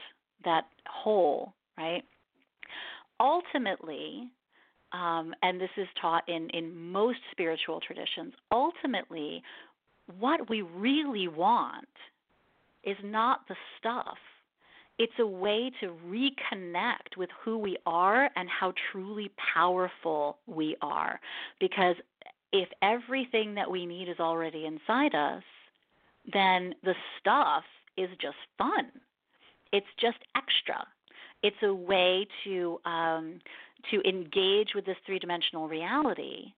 [0.44, 2.04] that hole right?
[3.20, 4.32] Ultimately
[4.92, 9.44] um, and this is taught in, in most spiritual traditions, ultimately,
[10.18, 11.88] what we really want
[12.84, 14.18] is not the stuff.
[14.98, 21.20] It's a way to reconnect with who we are and how truly powerful we are.
[21.60, 21.96] Because
[22.52, 25.44] if everything that we need is already inside us,
[26.34, 27.64] then the stuff
[27.98, 28.92] is just fun.
[29.72, 30.86] It's just extra.
[31.44, 33.40] It's a way to um,
[33.92, 36.54] to engage with this three dimensional reality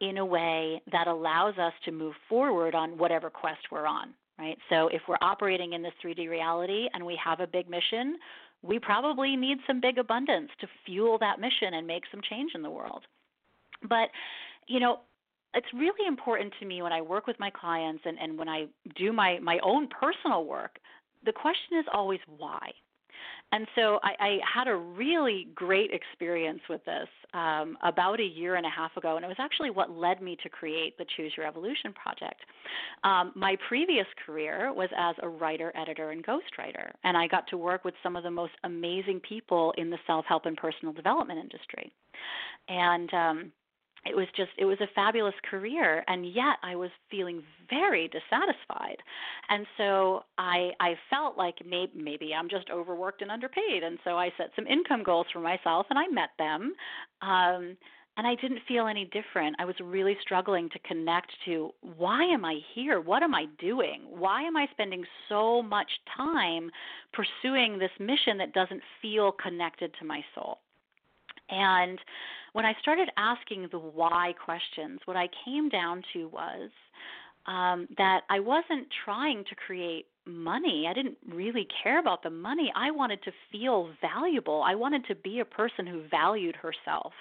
[0.00, 4.58] in a way that allows us to move forward on whatever quest we're on right?
[4.68, 8.16] So if we're operating in this 3D reality and we have a big mission,
[8.62, 12.62] we probably need some big abundance to fuel that mission and make some change in
[12.62, 13.04] the world.
[13.88, 14.08] But,
[14.66, 15.00] you know,
[15.54, 18.66] it's really important to me when I work with my clients and, and when I
[18.94, 20.78] do my, my own personal work,
[21.24, 22.72] the question is always why.
[23.52, 28.56] And so I, I had a really great experience with this um, about a year
[28.56, 31.32] and a half ago, and it was actually what led me to create the Choose
[31.36, 32.40] Your Evolution project.
[33.04, 37.56] Um, my previous career was as a writer, editor, and ghostwriter, and I got to
[37.56, 41.38] work with some of the most amazing people in the self help and personal development
[41.38, 41.92] industry.
[42.68, 43.52] And um,
[44.08, 48.98] it was just it was a fabulous career and yet i was feeling very dissatisfied.
[49.48, 54.16] And so i i felt like maybe maybe i'm just overworked and underpaid and so
[54.16, 56.74] i set some income goals for myself and i met them.
[57.22, 57.76] Um
[58.18, 59.56] and i didn't feel any different.
[59.58, 63.00] I was really struggling to connect to why am i here?
[63.00, 64.02] What am i doing?
[64.08, 66.70] Why am i spending so much time
[67.12, 70.58] pursuing this mission that doesn't feel connected to my soul?
[71.48, 71.98] And
[72.56, 76.70] when I started asking the why questions, what I came down to was
[77.44, 80.86] um, that I wasn't trying to create money.
[80.88, 82.72] I didn't really care about the money.
[82.74, 84.64] I wanted to feel valuable.
[84.66, 87.12] I wanted to be a person who valued herself.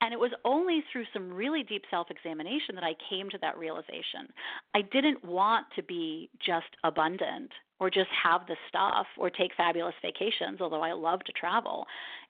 [0.00, 3.58] And it was only through some really deep self examination that I came to that
[3.58, 4.32] realization.
[4.74, 7.50] I didn't want to be just abundant
[7.80, 11.84] or just have the stuff or take fabulous vacations, although I love to travel.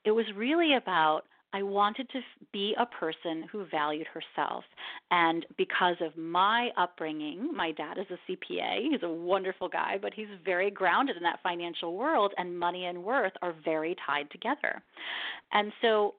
[0.05, 2.21] It was really about I wanted to
[2.53, 4.65] be a person who valued herself.
[5.13, 8.91] And because of my upbringing, my dad is a CPA.
[8.91, 13.05] He's a wonderful guy, but he's very grounded in that financial world, and money and
[13.05, 14.83] worth are very tied together.
[15.53, 16.17] And so,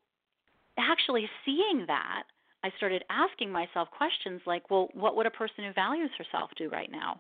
[0.80, 2.24] actually seeing that,
[2.64, 6.70] I started asking myself questions like, well, what would a person who values herself do
[6.70, 7.20] right now?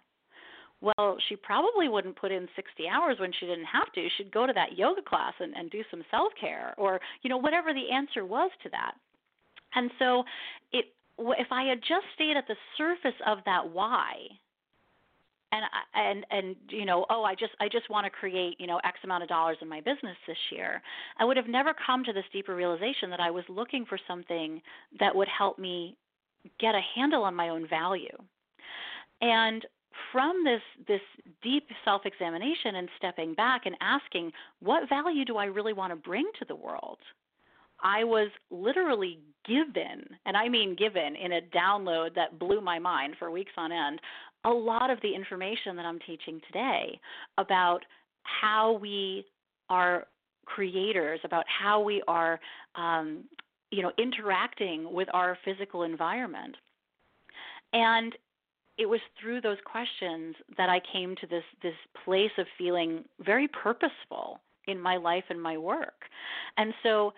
[0.82, 4.08] Well, she probably wouldn't put in 60 hours when she didn't have to.
[4.18, 7.38] She'd go to that yoga class and, and do some self care or, you know,
[7.38, 8.94] whatever the answer was to that.
[9.74, 10.24] And so
[10.72, 10.86] it,
[11.18, 14.14] if I had just stayed at the surface of that why,
[15.52, 18.80] and and and you know oh i just i just want to create you know
[18.84, 20.82] x amount of dollars in my business this year
[21.20, 24.62] i would have never come to this deeper realization that i was looking for something
[25.00, 25.96] that would help me
[26.60, 28.18] get a handle on my own value
[29.22, 29.66] and
[30.12, 31.02] from this this
[31.42, 36.30] deep self-examination and stepping back and asking what value do I really want to bring
[36.40, 37.00] to the world?
[37.84, 43.16] I was literally given and I mean given in a download that blew my mind
[43.20, 44.00] for weeks on end
[44.46, 47.00] a lot of the information that I'm teaching today
[47.38, 47.82] about
[48.24, 49.26] how we
[49.70, 50.06] are
[50.46, 52.40] creators about how we are
[52.76, 53.24] um,
[53.72, 56.56] you know interacting with our physical environment.
[57.74, 58.16] And
[58.78, 63.48] it was through those questions that I came to this this place of feeling very
[63.48, 66.04] purposeful in my life and my work.
[66.58, 67.14] And so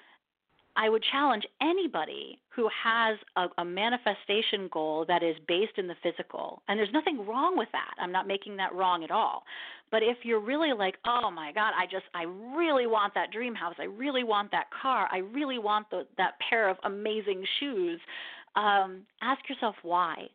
[0.77, 5.95] I would challenge anybody who has a, a, manifestation goal that is based in the
[6.03, 7.93] physical, and there's nothing wrong with that.
[7.99, 9.43] I'm not making that wrong at all.
[9.89, 12.23] But if you're really like, oh my God, I just, I
[12.55, 16.34] really want that dream house, I really want that car, I really want the, that
[16.47, 17.99] pair of amazing shoes,
[18.55, 20.27] um, ask yourself why.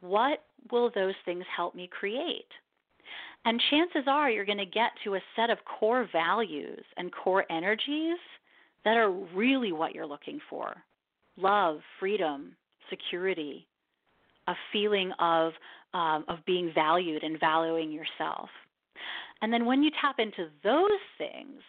[0.00, 2.48] What will those things help me create?
[3.44, 7.44] And chances are you're going to get to a set of core values and core
[7.50, 8.18] energies
[8.84, 10.74] that are really what you're looking for
[11.36, 12.56] love, freedom,
[12.90, 13.66] security,
[14.48, 15.52] a feeling of,
[15.94, 18.48] um, of being valued and valuing yourself.
[19.40, 21.60] And then when you tap into those things,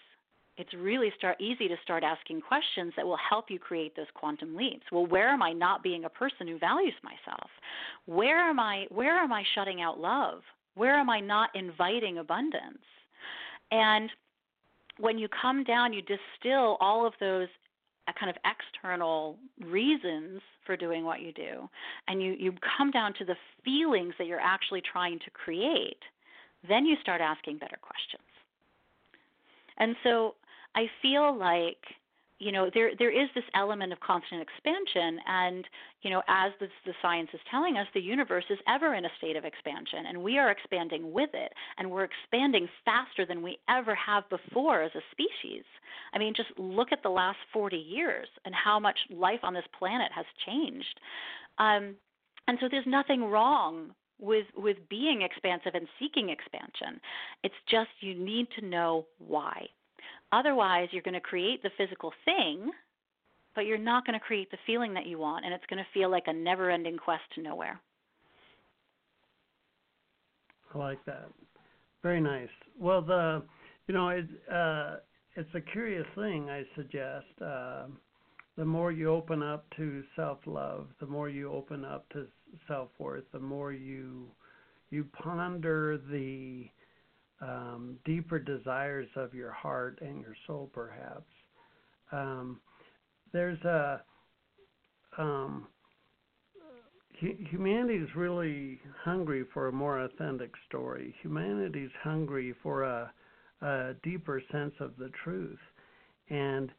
[0.60, 4.58] it's really start easy to start asking questions that will help you create those quantum
[4.58, 4.84] leaps.
[4.92, 7.50] Well, where am I not being a person who values myself?
[8.06, 10.42] Where am I where am I shutting out love?
[10.76, 12.84] Where am I not inviting abundance?
[13.72, 14.10] And
[14.98, 17.48] when you come down, you distill all of those
[18.10, 21.70] uh, kind of external reasons for doing what you do,
[22.08, 26.02] and you, you come down to the feelings that you're actually trying to create,
[26.68, 28.24] then you start asking better questions.
[29.78, 30.36] And so
[30.76, 31.78] I feel like
[32.40, 35.66] you know there there is this element of constant expansion and
[36.02, 39.10] you know as the, the science is telling us the universe is ever in a
[39.18, 43.58] state of expansion and we are expanding with it and we're expanding faster than we
[43.70, 45.64] ever have before as a species.
[46.14, 49.68] I mean just look at the last 40 years and how much life on this
[49.78, 51.00] planet has changed.
[51.58, 51.96] Um,
[52.48, 57.02] and so there's nothing wrong with with being expansive and seeking expansion.
[57.44, 59.68] It's just you need to know why
[60.32, 62.72] Otherwise, you're going to create the physical thing,
[63.56, 65.90] but you're not going to create the feeling that you want, and it's going to
[65.94, 67.80] feel like a never ending quest to nowhere.
[70.74, 71.30] I like that.
[72.04, 72.50] Very nice.
[72.80, 73.44] Well, the
[73.88, 74.98] you know it, uh,
[75.36, 76.50] it's a curious thing.
[76.50, 77.86] I suggest uh,
[78.58, 82.28] the more you open up to self love, the more you open up to
[82.68, 84.28] self worth, the more you
[84.92, 86.66] you ponder the
[87.42, 91.32] um, deeper desires of your heart and your soul, perhaps.
[92.12, 92.60] Um,
[93.32, 94.02] there's a
[95.18, 95.68] um,
[97.20, 101.14] humanity is really hungry for a more authentic story.
[101.22, 103.12] Humanity is hungry for a,
[103.62, 105.60] a deeper sense of the truth,
[106.30, 106.72] and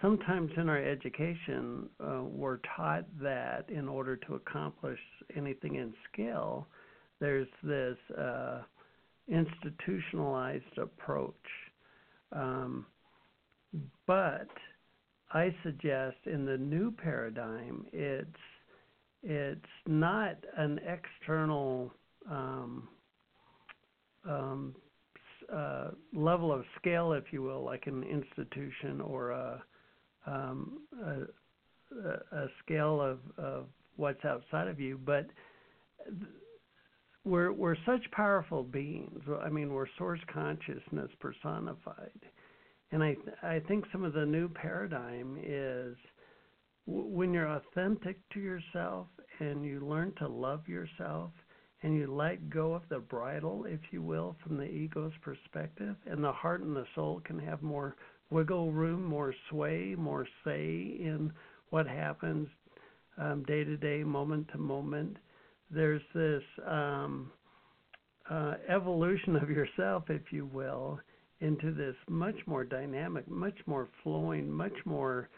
[0.00, 4.98] sometimes in our education, uh, we're taught that in order to accomplish
[5.36, 6.66] anything in skill,
[7.20, 8.62] there's this uh,
[9.30, 11.34] institutionalized approach.
[12.32, 12.86] Um,
[14.06, 14.48] but
[15.32, 18.28] I suggest in the new paradigm, it's
[19.22, 21.92] it's not an external
[22.30, 22.88] um,
[24.28, 24.74] um,
[25.52, 29.62] uh, level of scale, if you will, like an institution or a,
[30.26, 33.66] um, a, a scale of, of
[33.96, 35.26] what's outside of you, but
[37.24, 39.22] we're we're such powerful beings.
[39.42, 42.20] I mean, we're source consciousness personified,
[42.92, 45.96] and I I think some of the new paradigm is
[46.86, 49.06] when you're authentic to yourself
[49.38, 51.30] and you learn to love yourself
[51.82, 56.22] and you let go of the bridle, if you will, from the ego's perspective, and
[56.22, 57.96] the heart and the soul can have more
[58.30, 61.32] wiggle room, more sway, more say in
[61.70, 62.48] what happens
[63.18, 65.16] um, day to day, moment to moment
[65.70, 67.30] there's this um,
[68.28, 70.98] uh, evolution of yourself, if you will,
[71.40, 75.28] into this much more dynamic, much more flowing, much more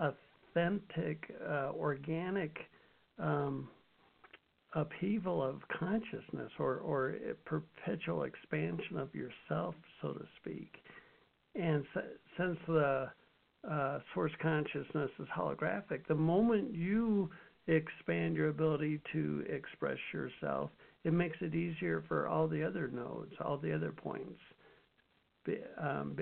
[0.00, 2.56] authentic, uh, organic
[3.18, 3.68] um,
[4.74, 7.14] upheaval of consciousness or, or
[7.44, 10.72] perpetual expansion of yourself, so to speak.
[11.54, 12.00] And so,
[12.36, 13.08] since the
[13.70, 17.30] uh, source consciousness is holographic, the moment you
[17.66, 20.70] expand your ability to express yourself,
[21.04, 24.40] it makes it easier for all the other nodes, all the other points,
[25.78, 26.16] um,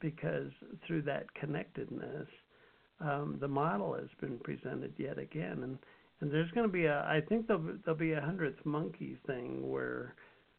[0.00, 0.50] because
[0.86, 2.28] through that connectedness,
[3.00, 5.78] um, the model has been presented yet again, and
[6.20, 9.70] and there's going to be a, I think there'll, there'll be a hundredth monkey thing
[9.70, 10.14] where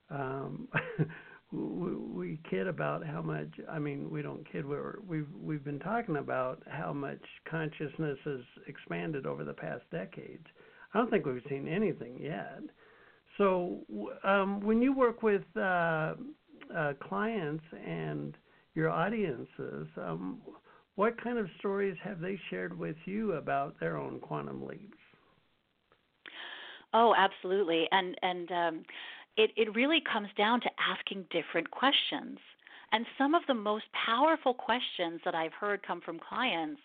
[0.09, 0.67] um,
[1.51, 6.17] we kid about how much i mean we don't kid we're, we've we've been talking
[6.17, 10.45] about how much consciousness has expanded over the past decades.
[10.93, 12.61] I don't think we've seen anything yet.
[13.37, 13.79] So
[14.25, 16.15] um, when you work with uh,
[16.75, 18.35] uh, clients and
[18.75, 20.41] your audiences um,
[20.95, 24.97] what kind of stories have they shared with you about their own quantum leaps?
[26.93, 27.87] Oh absolutely.
[27.91, 28.83] And and um,
[29.37, 32.37] it, it really comes down to asking different questions.
[32.93, 36.81] And some of the most powerful questions that I've heard come from clients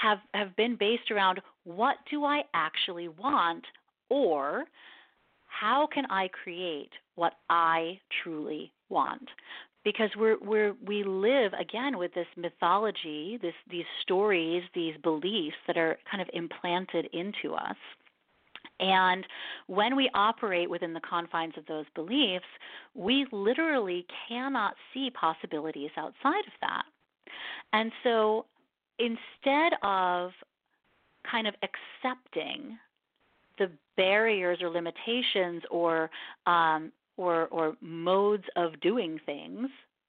[0.00, 3.64] have, have been based around what do I actually want
[4.08, 4.66] or
[5.48, 9.28] how can I create what I truly want?
[9.84, 15.78] Because we're we're we live again with this mythology, this these stories, these beliefs that
[15.78, 17.76] are kind of implanted into us.
[18.80, 19.26] And
[19.66, 22.44] when we operate within the confines of those beliefs,
[22.94, 26.84] we literally cannot see possibilities outside of that.
[27.72, 28.46] And so
[28.98, 30.30] instead of
[31.30, 32.78] kind of accepting
[33.58, 36.10] the barriers or limitations or
[36.46, 39.68] um, or, or modes of doing things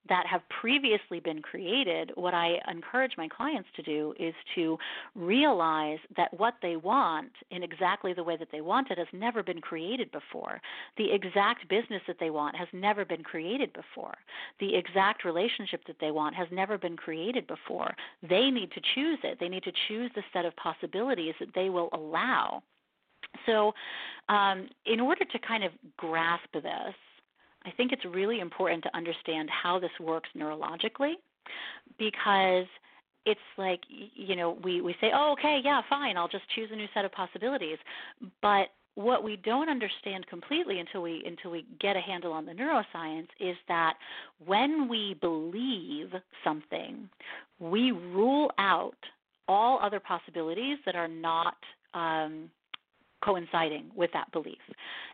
[0.09, 4.77] that have previously been created, what I encourage my clients to do is to
[5.15, 9.43] realize that what they want in exactly the way that they want it has never
[9.43, 10.59] been created before.
[10.97, 14.15] The exact business that they want has never been created before.
[14.59, 17.93] The exact relationship that they want has never been created before.
[18.27, 19.39] They need to choose it.
[19.39, 22.63] They need to choose the set of possibilities that they will allow.
[23.45, 23.73] So,
[24.27, 26.95] um, in order to kind of grasp this,
[27.65, 31.13] I think it's really important to understand how this works neurologically
[31.97, 32.65] because
[33.25, 36.75] it's like you know we we say oh okay yeah fine I'll just choose a
[36.75, 37.77] new set of possibilities.
[38.41, 42.51] But what we don't understand completely until we until we get a handle on the
[42.51, 43.95] neuroscience is that
[44.45, 47.09] when we believe something
[47.59, 48.97] we rule out
[49.47, 51.55] all other possibilities that are not
[51.93, 52.49] um,
[53.23, 54.59] coinciding with that belief.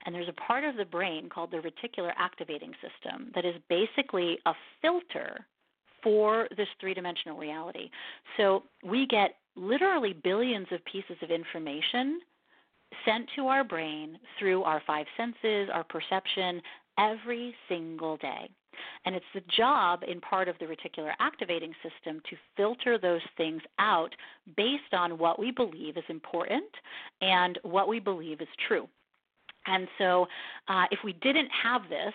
[0.06, 4.38] And there's a part of the brain called the reticular activating system that is basically
[4.46, 5.46] a filter
[6.04, 7.90] for this three dimensional reality.
[8.38, 12.20] So we get literally billions of pieces of information
[13.06, 16.62] sent to our brain through our five senses, our perception,
[16.98, 18.50] every single day.
[19.06, 23.62] And it's the job, in part of the reticular activating system, to filter those things
[23.80, 24.14] out
[24.58, 26.72] based on what we believe is important
[27.22, 28.88] and what we believe is true.
[29.68, 30.28] And so,
[30.68, 32.14] uh, if we didn't have this,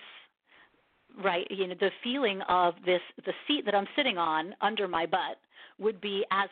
[1.23, 5.05] right, you know, the feeling of this, the seat that I'm sitting on under my
[5.05, 5.37] butt
[5.77, 6.49] would be as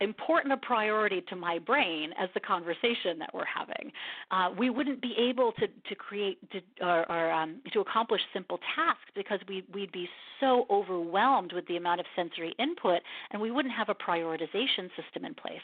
[0.00, 3.92] important a priority to my brain as the conversation that we're having.
[4.30, 8.58] Uh, we wouldn't be able to, to create to, or, or um, to accomplish simple
[8.74, 10.08] tasks because we, we'd be
[10.40, 15.24] so overwhelmed with the amount of sensory input and we wouldn't have a prioritization system
[15.24, 15.62] in place.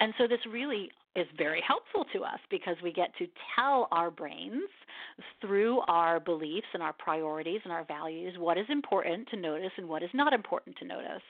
[0.00, 4.10] And so this really is very helpful to us because we get to tell our
[4.10, 4.68] brains
[5.40, 9.88] through our beliefs and our priorities and our values what is important to notice and
[9.88, 11.22] what is not important to notice.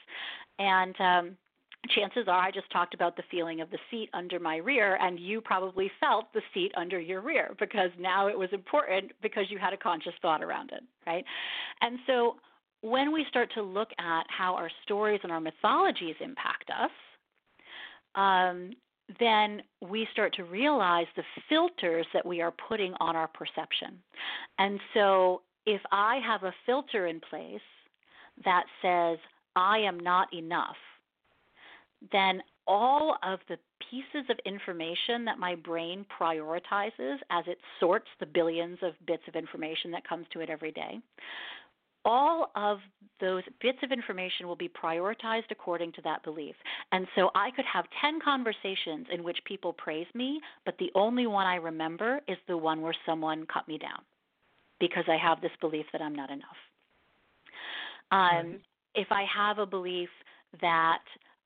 [0.58, 1.36] And um,
[1.94, 5.18] chances are I just talked about the feeling of the seat under my rear, and
[5.18, 9.58] you probably felt the seat under your rear because now it was important because you
[9.58, 11.24] had a conscious thought around it, right?
[11.80, 12.36] And so
[12.82, 16.90] when we start to look at how our stories and our mythologies impact us,
[18.14, 18.72] um,
[19.18, 23.98] then we start to realize the filters that we are putting on our perception.
[24.58, 27.60] And so if I have a filter in place
[28.44, 29.18] that says,
[29.56, 30.76] I am not enough,
[32.12, 33.56] then all of the
[33.90, 39.34] pieces of information that my brain prioritizes as it sorts the billions of bits of
[39.34, 41.00] information that comes to it every day,
[42.04, 42.78] all of
[43.20, 46.54] those bits of information will be prioritized according to that belief.
[46.92, 51.26] And so I could have 10 conversations in which people praise me, but the only
[51.26, 54.00] one I remember is the one where someone cut me down
[54.80, 56.46] because I have this belief that I'm not enough.
[58.10, 58.60] Um, right.
[58.94, 60.08] If I have a belief
[60.60, 61.02] that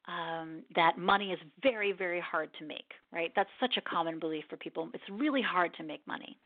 [0.09, 3.33] um, that money is very, very hard to make, right?
[3.37, 4.89] That's such a common belief for people.
[4.95, 6.37] It's really hard to make money.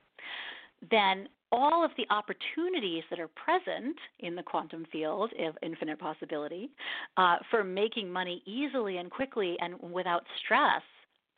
[0.91, 6.71] Then all of the opportunities that are present in the quantum field of infinite possibility
[7.17, 10.83] uh, for making money easily and quickly and without stress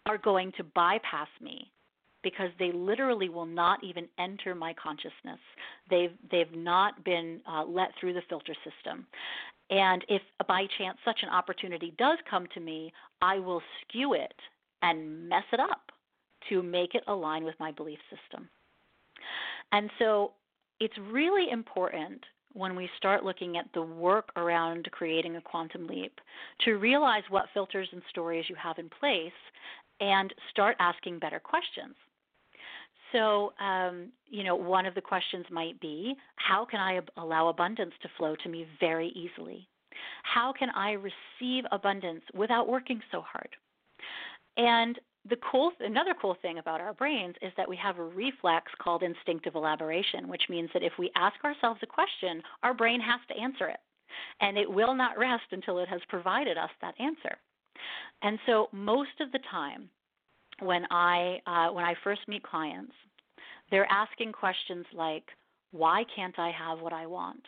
[0.06, 1.70] are going to bypass me
[2.22, 5.38] because they literally will not even enter my consciousness.
[5.88, 9.06] They've they've not been uh, let through the filter system,
[9.70, 14.34] and if by chance such an opportunity does come to me, I will skew it
[14.82, 15.92] and mess it up
[16.48, 18.48] to make it align with my belief system.
[19.72, 20.32] And so
[20.80, 26.18] it's really important when we start looking at the work around creating a quantum leap
[26.64, 29.32] to realize what filters and stories you have in place
[30.00, 31.94] and start asking better questions.
[33.12, 37.94] So, um, you know, one of the questions might be how can I allow abundance
[38.02, 39.68] to flow to me very easily?
[40.22, 43.56] How can I receive abundance without working so hard?
[44.56, 44.98] And
[45.28, 49.02] the cool another cool thing about our brains is that we have a reflex called
[49.02, 53.36] instinctive elaboration, which means that if we ask ourselves a question, our brain has to
[53.36, 53.80] answer it.
[54.40, 57.36] and it will not rest until it has provided us that answer.
[58.22, 59.88] And so, most of the time,
[60.60, 62.92] when I uh, when I first meet clients,
[63.70, 65.24] they're asking questions like,
[65.72, 67.42] "Why can't I have what I want?"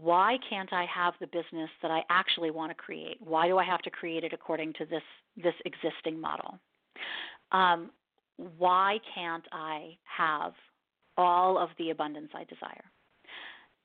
[0.00, 3.18] why can't I have the business that I actually want to create?
[3.20, 5.02] Why do I have to create it according to this
[5.36, 6.58] this existing model?
[7.52, 7.90] Um,
[8.56, 10.54] why can't I have
[11.18, 12.84] all of the abundance I desire?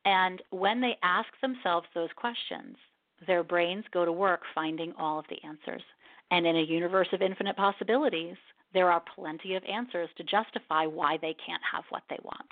[0.05, 2.77] And when they ask themselves those questions,
[3.25, 5.83] their brains go to work finding all of the answers.
[6.31, 8.35] And in a universe of infinite possibilities,
[8.73, 12.51] there are plenty of answers to justify why they can't have what they want.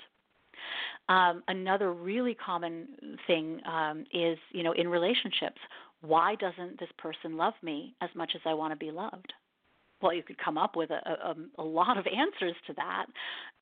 [1.08, 2.88] Um, another really common
[3.26, 5.60] thing um, is, you know, in relationships,
[6.00, 9.32] why doesn't this person love me as much as I want to be loved?
[10.02, 13.06] Well, you could come up with a, a, a lot of answers to that.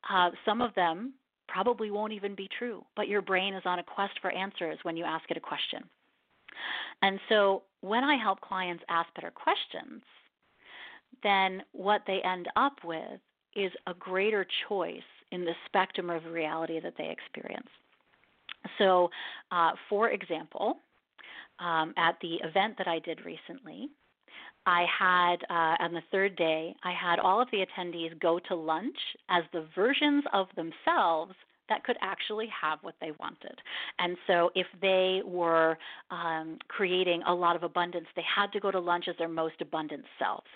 [0.09, 1.13] Uh, some of them
[1.47, 4.97] probably won't even be true, but your brain is on a quest for answers when
[4.97, 5.83] you ask it a question.
[7.01, 10.01] And so when I help clients ask better questions,
[11.23, 13.19] then what they end up with
[13.55, 17.69] is a greater choice in the spectrum of reality that they experience.
[18.77, 19.09] So,
[19.51, 20.79] uh, for example,
[21.59, 23.89] um, at the event that I did recently,
[24.65, 28.55] I had uh, on the third day, I had all of the attendees go to
[28.55, 28.97] lunch
[29.29, 31.33] as the versions of themselves
[31.69, 33.59] that could actually have what they wanted.
[33.99, 35.77] And so, if they were
[36.11, 39.61] um, creating a lot of abundance, they had to go to lunch as their most
[39.61, 40.47] abundant selves.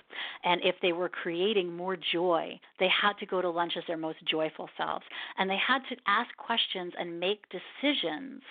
[0.44, 3.98] And if they were creating more joy, they had to go to lunch as their
[3.98, 5.06] most joyful selves.
[5.38, 8.42] And they had to ask questions and make decisions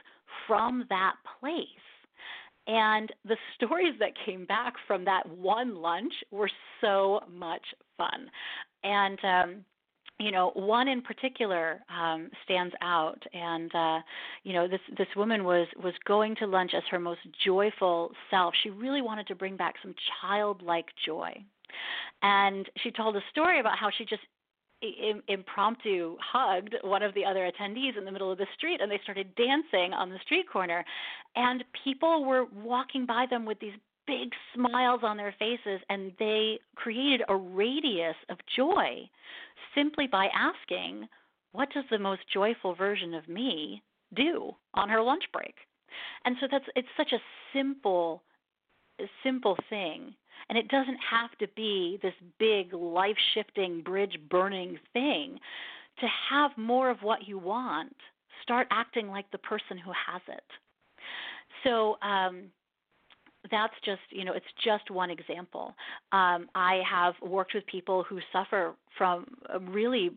[0.47, 1.65] from that place.
[2.67, 6.51] And the stories that came back from that one lunch were
[6.81, 7.65] so much
[7.97, 8.31] fun.
[8.85, 9.65] And um,
[10.19, 14.01] you know, one in particular um, stands out, and uh,
[14.43, 18.55] you know, this this woman was was going to lunch as her most joyful self.
[18.63, 21.33] She really wanted to bring back some childlike joy,
[22.23, 24.23] and she told a story about how she just
[25.29, 29.01] impromptu hugged one of the other attendees in the middle of the street and they
[29.03, 30.85] started dancing on the street corner.
[31.35, 33.73] And people were walking by them with these
[34.07, 39.09] big smiles on their faces and they created a radius of joy
[39.79, 41.09] simply by asking,
[41.53, 43.83] What does the most joyful version of me
[44.15, 45.55] do on her lunch break?
[46.25, 47.23] And so that's it's such a
[47.53, 48.23] simple
[49.23, 50.15] simple thing.
[50.49, 55.39] And it doesn't have to be this big life shifting, bridge burning thing.
[56.01, 57.95] To have more of what you want,
[58.43, 60.45] start acting like the person who has it.
[61.65, 62.45] So, um,
[63.51, 65.75] that's just you know it's just one example.
[66.13, 69.27] Um, I have worked with people who suffer from
[69.63, 70.11] really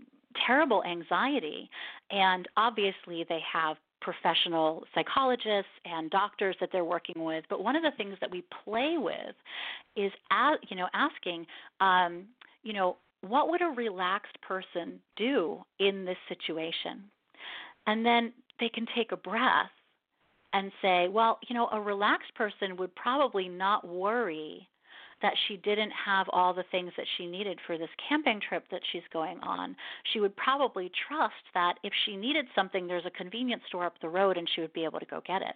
[0.46, 1.70] terrible anxiety,
[2.10, 7.46] and obviously they have professional psychologists and doctors that they're working with.
[7.50, 9.36] But one of the things that we play with
[9.96, 10.12] is,
[10.70, 11.46] you know, asking,
[11.80, 12.26] um,
[12.64, 17.04] you know, what would a relaxed person do in this situation?
[17.88, 19.70] And then they can take a breath
[20.54, 24.68] and say, well, you know, a relaxed person would probably not worry
[25.22, 28.82] that she didn't have all the things that she needed for this camping trip that
[28.92, 29.76] she's going on.
[30.12, 34.10] She would probably trust that if she needed something, there's a convenience store up the
[34.10, 35.56] road and she would be able to go get it.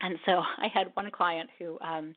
[0.00, 2.14] And so I had one client who um,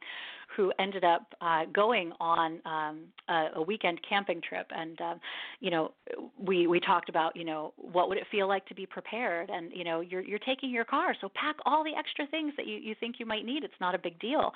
[0.56, 3.00] who ended up uh, going on um,
[3.30, 5.20] a, a weekend camping trip, and um,
[5.60, 5.92] you know,
[6.38, 9.72] we we talked about you know what would it feel like to be prepared, and
[9.74, 12.78] you know, you're you're taking your car, so pack all the extra things that you
[12.78, 13.64] you think you might need.
[13.64, 14.54] It's not a big deal,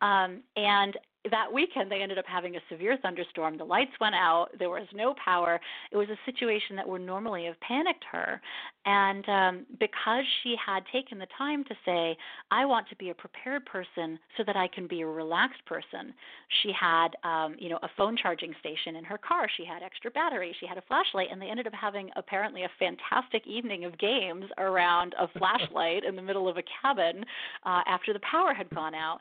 [0.00, 0.96] um, and
[1.30, 3.58] that weekend they ended up having a severe thunderstorm.
[3.58, 4.48] The lights went out.
[4.58, 5.60] There was no power.
[5.90, 8.40] It was a situation that would normally have panicked her.
[8.86, 12.16] And um, because she had taken the time to say,
[12.50, 16.14] I want to be a prepared person so that I can be a relaxed person,
[16.62, 19.48] she had, um, you know, a phone charging station in her car.
[19.56, 20.54] She had extra battery.
[20.58, 21.28] She had a flashlight.
[21.30, 26.16] And they ended up having apparently a fantastic evening of games around a flashlight in
[26.16, 27.24] the middle of a cabin
[27.64, 29.20] uh, after the power had gone out.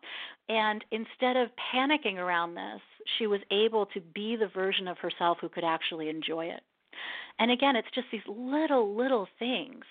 [0.49, 2.81] And instead of panicking around this,
[3.17, 6.61] she was able to be the version of herself who could actually enjoy it.
[7.39, 9.83] And again, it's just these little, little things.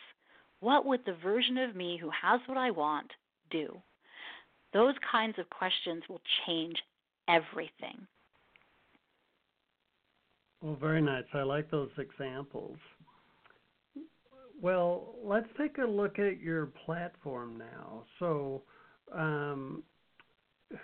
[0.61, 3.11] What would the version of me who has what I want
[3.51, 3.81] do?
[4.77, 6.77] Those kinds of questions will change
[7.31, 8.07] everything.
[10.61, 11.25] Well, very nice.
[11.33, 12.77] I like those examples.
[14.61, 18.05] Well, let's take a look at your platform now.
[18.19, 18.65] So,
[19.15, 19.83] um,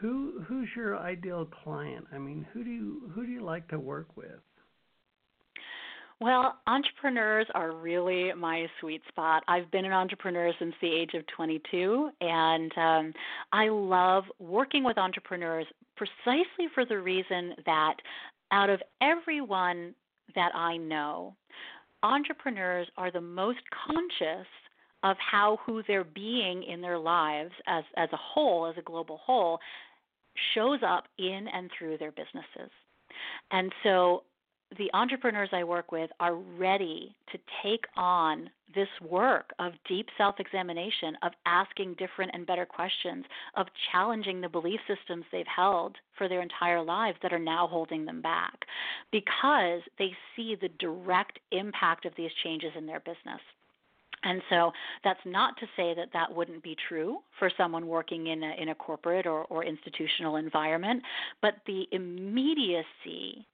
[0.00, 2.06] who who's your ideal client?
[2.14, 4.40] I mean, who do you who do you like to work with?
[6.22, 9.42] Well, entrepreneurs are really my sweet spot.
[9.48, 13.12] I've been an entrepreneur since the age of 22, and um,
[13.50, 15.66] I love working with entrepreneurs
[15.96, 17.94] precisely for the reason that
[18.52, 19.96] out of everyone
[20.36, 21.34] that I know,
[22.04, 24.46] entrepreneurs are the most conscious
[25.02, 29.16] of how who they're being in their lives as as a whole, as a global
[29.16, 29.58] whole,
[30.54, 32.70] shows up in and through their businesses.
[33.50, 34.22] And so
[34.78, 40.36] the entrepreneurs I work with are ready to take on this work of deep self
[40.38, 43.24] examination, of asking different and better questions,
[43.56, 48.04] of challenging the belief systems they've held for their entire lives that are now holding
[48.04, 48.64] them back
[49.10, 53.40] because they see the direct impact of these changes in their business.
[54.24, 54.72] And so
[55.04, 58.68] that's not to say that that wouldn't be true for someone working in a, in
[58.68, 61.02] a corporate or, or institutional environment,
[61.40, 63.46] but the immediacy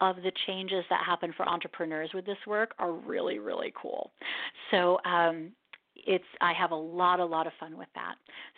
[0.00, 4.10] of the changes that happen for entrepreneurs with this work are really, really cool.
[4.70, 5.52] So, um,
[5.96, 8.14] it's I have a lot a lot of fun with that.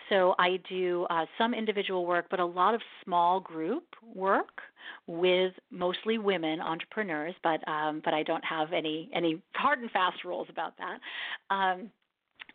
[0.08, 3.84] So I do uh, some individual work, but a lot of small group
[4.14, 4.60] work
[5.06, 7.34] with mostly women entrepreneurs.
[7.42, 11.54] But um, but I don't have any any hard and fast rules about that.
[11.54, 11.90] Um,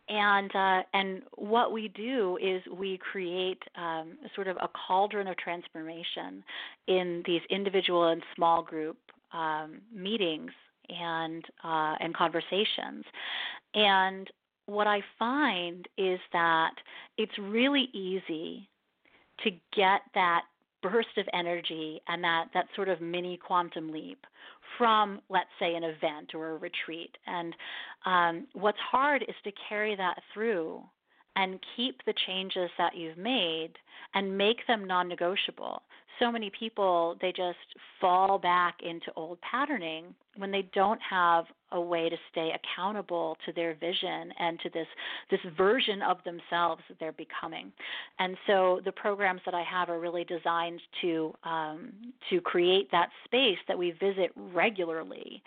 [0.09, 5.37] and uh, and what we do is we create um, sort of a cauldron of
[5.37, 6.43] transformation
[6.87, 8.97] in these individual and small group
[9.31, 10.51] um, meetings
[10.89, 13.05] and uh, and conversations.
[13.73, 14.29] And
[14.71, 16.71] what I find is that
[17.17, 18.69] it's really easy
[19.43, 20.43] to get that
[20.81, 24.25] burst of energy and that that sort of mini quantum leap
[24.77, 27.15] from, let's say, an event or a retreat.
[27.27, 27.53] And
[28.05, 30.81] um, what's hard is to carry that through
[31.35, 33.73] and keep the changes that you've made
[34.13, 35.83] and make them non negotiable
[36.21, 37.57] so many people they just
[37.99, 43.51] fall back into old patterning when they don't have a way to stay accountable to
[43.53, 44.87] their vision and to this
[45.29, 47.71] this version of themselves that they're becoming.
[48.19, 51.91] And so the programs that I have are really designed to um,
[52.29, 55.41] to create that space that we visit regularly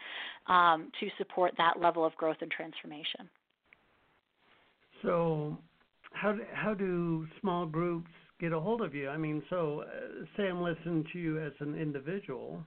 [0.47, 3.29] um, to support that level of growth and transformation.
[5.03, 5.59] So,
[6.12, 8.11] how do, how do small groups
[8.41, 9.09] get a hold of you.
[9.09, 10.61] I mean, so uh, say I'm
[11.12, 12.64] to you as an individual,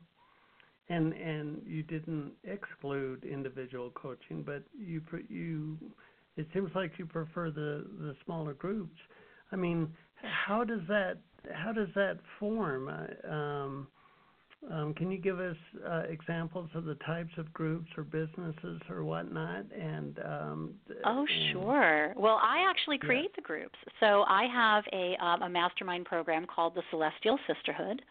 [0.90, 5.78] and and you didn't exclude individual coaching, but you you
[6.38, 8.98] it seems like you prefer the the smaller groups.
[9.52, 11.18] I mean, how does that
[11.54, 12.90] how does that form?
[13.30, 13.88] Um,
[14.98, 15.56] can you give us
[15.88, 19.66] uh, examples of the types of groups or businesses or whatnot?
[19.72, 20.74] And um,
[21.06, 22.14] oh, and, sure.
[22.18, 23.36] Well, I actually create yeah.
[23.38, 23.78] the groups.
[24.00, 28.02] So I have a um, a mastermind program called the Celestial Sisterhood,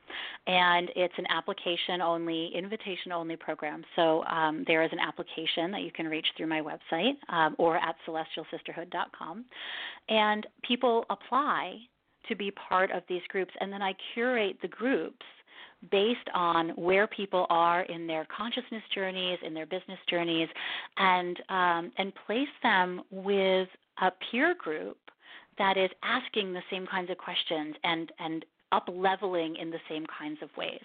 [0.47, 3.83] and it's an application only, invitation only program.
[3.97, 7.77] So um, there is an application that you can reach through my website um, or
[7.77, 9.45] at celestialsisterhood.com,
[10.09, 11.77] and people apply
[12.29, 15.25] to be part of these groups, and then I curate the groups
[15.91, 20.49] based on where people are in their consciousness journeys, in their business journeys,
[20.97, 23.69] and um, and place them with
[24.01, 24.99] a peer group
[25.59, 30.05] that is asking the same kinds of questions and and up leveling in the same
[30.19, 30.83] kinds of ways.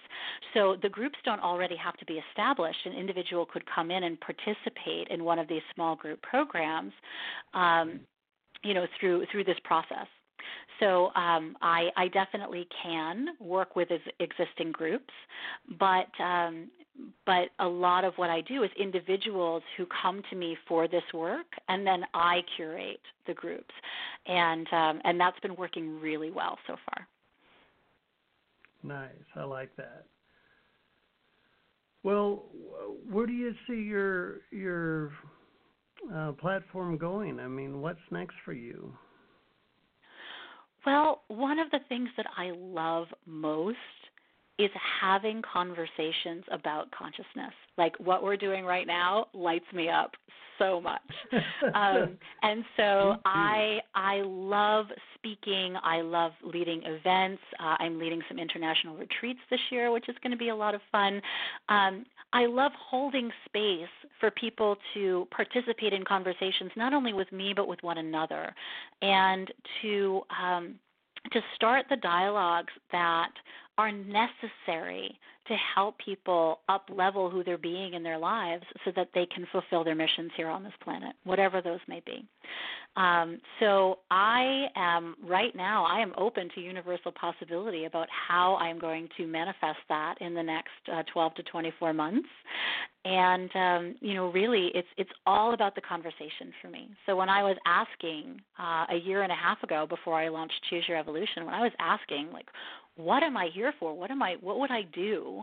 [0.54, 2.78] So the groups don't already have to be established.
[2.86, 6.92] An individual could come in and participate in one of these small group programs,
[7.54, 8.00] um,
[8.62, 10.06] you know, through through this process.
[10.82, 15.14] So um, I, I, definitely can work with existing groups,
[15.78, 16.68] but um,
[17.24, 21.04] but a lot of what I do is individuals who come to me for this
[21.14, 23.72] work, and then I curate the groups,
[24.26, 27.06] and um, and that's been working really well so far.
[28.82, 30.06] Nice, I like that.
[32.02, 32.46] Well,
[33.08, 35.12] where do you see your your
[36.12, 37.38] uh, platform going?
[37.38, 38.92] I mean, what's next for you?
[40.84, 43.76] Well, one of the things that I love most
[44.64, 47.52] is having conversations about consciousness.
[47.78, 50.12] Like what we're doing right now lights me up
[50.58, 51.00] so much.
[51.74, 55.76] um, and so I I love speaking.
[55.82, 57.42] I love leading events.
[57.58, 60.74] Uh, I'm leading some international retreats this year, which is going to be a lot
[60.74, 61.20] of fun.
[61.68, 63.88] Um, I love holding space
[64.18, 68.54] for people to participate in conversations, not only with me but with one another,
[69.02, 69.52] and
[69.82, 70.74] to um,
[71.32, 73.30] to start the dialogues that
[73.78, 75.18] are necessary
[75.48, 79.46] to help people up level who they're being in their lives so that they can
[79.50, 82.24] fulfill their missions here on this planet, whatever those may be.
[82.96, 88.78] Um, so I am right now I am open to universal possibility about how I'm
[88.78, 92.28] going to manifest that in the next uh, 12 to 24 months,
[93.04, 97.28] and um, you know really it's it's all about the conversation for me so when
[97.28, 100.96] i was asking uh, a year and a half ago before i launched choose your
[100.96, 102.46] evolution when i was asking like
[102.96, 103.94] what am i here for?
[103.94, 105.42] What am i what would i do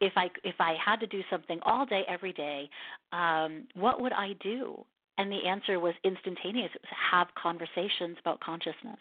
[0.00, 2.68] if i if i had to do something all day every day?
[3.12, 4.84] Um, what would i do?
[5.18, 6.70] And the answer was instantaneous.
[6.74, 8.98] It was have conversations about consciousness.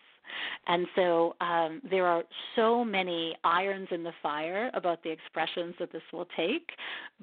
[0.67, 2.23] And so um, there are
[2.55, 6.69] so many irons in the fire about the expressions that this will take,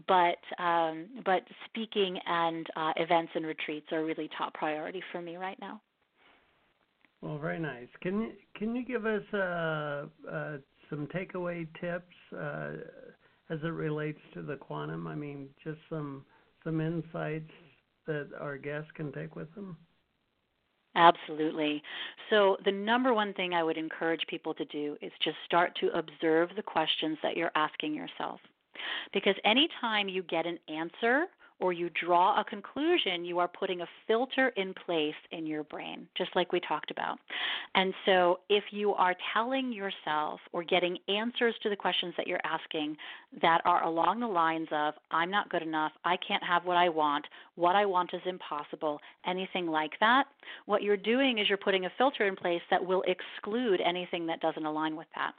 [0.09, 5.37] but um, but speaking and uh, events and retreats are really top priority for me
[5.37, 5.81] right now.
[7.27, 7.89] Well, very nice.
[8.03, 10.59] Can you can you give us uh, uh,
[10.89, 12.75] some takeaway tips uh,
[13.51, 15.09] as it relates to the quantum?
[15.09, 16.25] I mean, just some
[16.63, 17.51] some insights
[18.07, 19.77] that our guests can take with them.
[20.95, 21.83] Absolutely.
[22.31, 25.89] So, the number one thing I would encourage people to do is just start to
[25.99, 28.39] observe the questions that you're asking yourself.
[29.13, 31.27] Because anytime you get an answer
[31.59, 36.07] or you draw a conclusion, you are putting a filter in place in your brain,
[36.17, 37.19] just like we talked about.
[37.75, 42.41] And so, if you are telling yourself or getting answers to the questions that you're
[42.45, 42.97] asking
[43.41, 46.89] that are along the lines of, I'm not good enough, I can't have what I
[46.89, 50.25] want, what I want is impossible, anything like that,
[50.67, 54.41] what you're doing is you're putting a filter in place that will exclude anything that
[54.41, 55.33] doesn't align with that.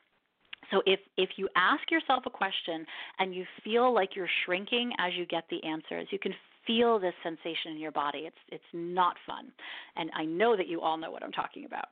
[0.71, 2.85] So if if you ask yourself a question
[3.19, 6.33] and you feel like you're shrinking as you get the answers, you can
[6.65, 8.19] feel this sensation in your body.
[8.19, 9.51] It's it's not fun.
[9.95, 11.87] And I know that you all know what I'm talking about.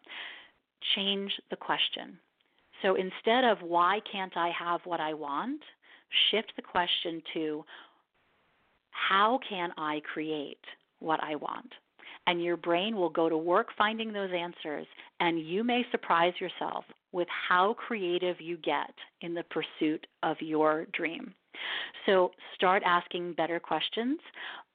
[0.95, 2.17] Change the question.
[2.81, 5.61] So instead of why can't I have what I want,
[6.29, 7.63] shift the question to
[8.91, 10.59] how can I create
[10.99, 11.71] what I want?
[12.27, 14.87] And your brain will go to work finding those answers,
[15.19, 16.83] and you may surprise yourself
[17.15, 21.33] with how creative you get in the pursuit of your dream.
[22.05, 24.19] So start asking better questions.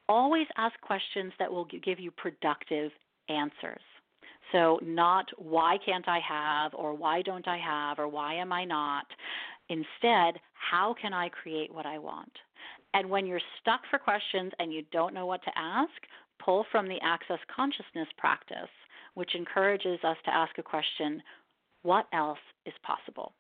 [0.09, 2.93] Always ask questions that will give you productive
[3.29, 3.83] answers.
[4.53, 8.65] So, not why can't I have, or why don't I have, or why am I
[8.65, 9.05] not?
[9.69, 12.33] Instead, how can I create what I want?
[12.95, 15.93] And when you're stuck for questions and you don't know what to ask,
[16.45, 18.73] pull from the Access Consciousness practice,
[19.15, 21.23] which encourages us to ask a question
[21.83, 23.33] what else is possible?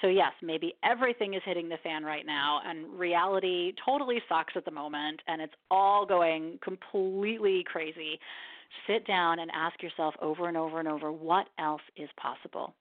[0.00, 4.64] So, yes, maybe everything is hitting the fan right now, and reality totally sucks at
[4.64, 8.18] the moment, and it's all going completely crazy.
[8.88, 12.74] Sit down and ask yourself over and over and over what else is possible.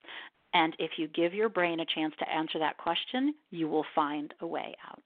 [0.53, 4.33] And if you give your brain a chance to answer that question, you will find
[4.41, 5.03] a way out.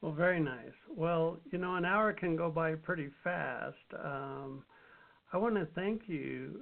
[0.00, 0.72] Well, very nice.
[0.94, 3.74] Well, you know, an hour can go by pretty fast.
[3.98, 4.62] Um,
[5.32, 6.60] I want to thank you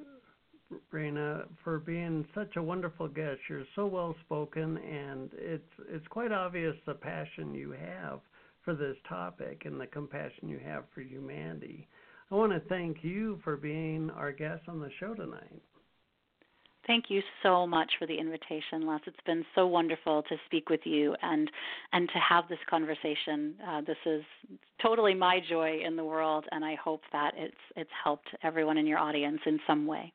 [0.93, 3.41] Bryna, for being such a wonderful guest.
[3.49, 8.21] You're so well spoken, and it's it's quite obvious the passion you have
[8.65, 11.89] for this topic and the compassion you have for humanity.
[12.31, 15.63] I want to thank you for being our guest on the show tonight.
[16.87, 19.01] Thank you so much for the invitation, Les.
[19.07, 21.49] It's been so wonderful to speak with you and
[21.93, 23.55] and to have this conversation.
[23.67, 24.23] Uh, this is
[24.81, 28.87] totally my joy in the world, and I hope that it's it's helped everyone in
[28.87, 30.13] your audience in some way.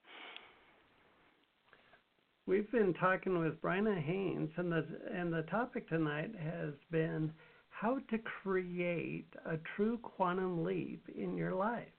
[2.48, 7.30] We've been talking with Bryna Haynes, and the and the topic tonight has been
[7.70, 11.89] how to create a true quantum leap in your life.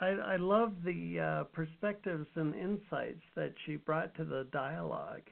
[0.00, 5.22] I, I love the uh, perspectives and insights that she brought to the dialogue.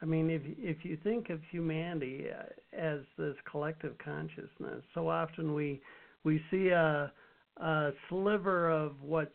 [0.00, 5.52] I mean, if if you think of humanity uh, as this collective consciousness, so often
[5.52, 5.82] we
[6.24, 7.12] we see a,
[7.58, 9.30] a sliver of what's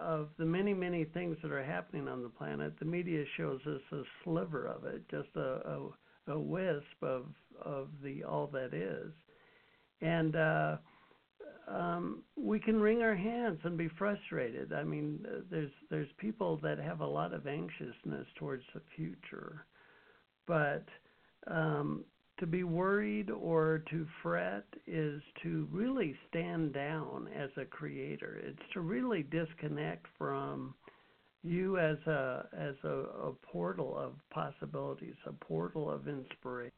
[0.00, 3.80] of the many, many things that are happening on the planet, the media shows us
[3.92, 5.90] a sliver of it, just a,
[6.28, 7.26] a, a wisp of
[7.62, 9.12] of the all that is,
[10.00, 10.76] and uh,
[11.68, 14.72] um, we can wring our hands and be frustrated.
[14.72, 19.66] I mean, there's there's people that have a lot of anxiousness towards the future,
[20.46, 20.84] but
[21.46, 22.04] um,
[22.44, 28.38] to be worried or to fret is to really stand down as a creator.
[28.44, 30.74] It's to really disconnect from
[31.42, 36.72] you as a as a, a portal of possibilities, a portal of inspiration.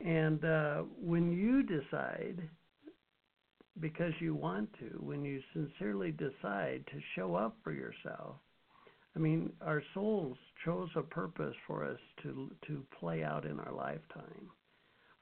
[0.00, 2.42] And uh, when you decide,
[3.80, 8.34] because you want to, when you sincerely decide to show up for yourself,
[9.16, 13.72] I mean, our souls chose a purpose for us to to play out in our
[13.72, 14.50] lifetime.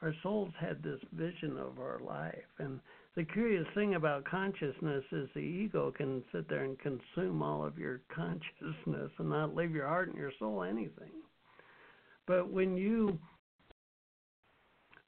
[0.02, 2.80] Our souls had this vision of our life, and
[3.14, 7.78] the curious thing about consciousness is the ego can sit there and consume all of
[7.78, 11.22] your consciousness and not leave your heart and your soul anything.
[12.26, 13.18] But when you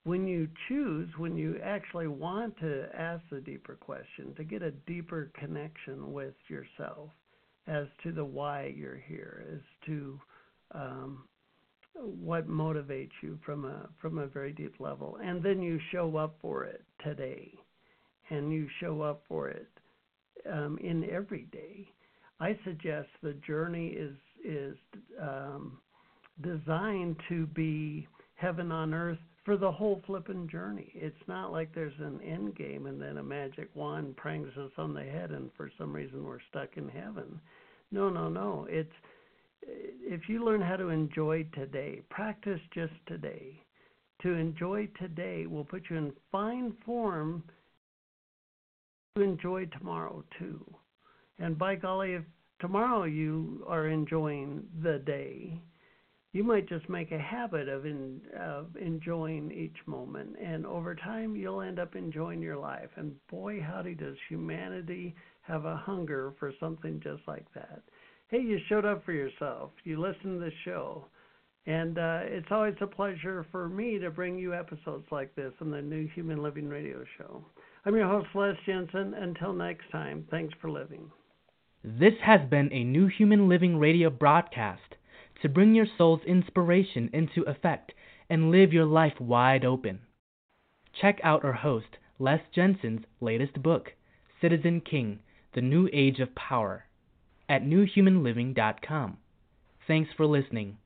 [0.05, 4.70] when you choose, when you actually want to ask the deeper question, to get a
[4.70, 7.11] deeper connection with yourself
[7.67, 10.21] as to the why you're here, as to
[10.73, 11.25] um,
[11.95, 16.37] what motivates you from a from a very deep level, and then you show up
[16.41, 17.53] for it today,
[18.31, 19.69] and you show up for it
[20.53, 21.89] um, in every day.
[22.39, 24.77] I suggest the journey is is
[25.21, 25.79] um,
[26.43, 30.90] designed to be heaven on earth for the whole flippin' journey.
[30.92, 34.92] It's not like there's an end game and then a magic wand prangs us on
[34.92, 37.40] the head and for some reason we're stuck in heaven.
[37.92, 38.66] No, no, no.
[38.68, 38.92] It's
[39.62, 43.62] if you learn how to enjoy today, practice just today.
[44.22, 47.44] To enjoy today will put you in fine form
[49.14, 50.64] to enjoy tomorrow too.
[51.38, 52.22] And by golly, if
[52.61, 55.61] tomorrow you are enjoying the day,
[56.37, 60.37] you might just make a habit of, in, of enjoying each moment.
[60.39, 62.91] And over time, you'll end up enjoying your life.
[62.97, 67.80] And boy, howdy, does humanity have a hunger for something just like that.
[68.28, 69.70] Hey, you showed up for yourself.
[69.84, 71.07] You listened to the show.
[71.64, 75.70] And uh, it's always a pleasure for me to bring you episodes like this on
[75.70, 77.47] the New Human Living Radio Show.
[77.87, 79.14] I'm your host, Les Jensen.
[79.14, 81.11] Until next time, thanks for living.
[81.82, 84.97] This has been a New Human Living Radio broadcast
[85.43, 87.93] to bring your soul's inspiration into effect
[88.28, 90.01] and live your life wide open.
[91.01, 93.93] Check out our host, Les Jensen's latest book,
[94.41, 95.20] Citizen King
[95.55, 96.87] The New Age of Power,
[97.49, 99.18] at newhumanliving.com.
[99.87, 100.78] Thanks for listening.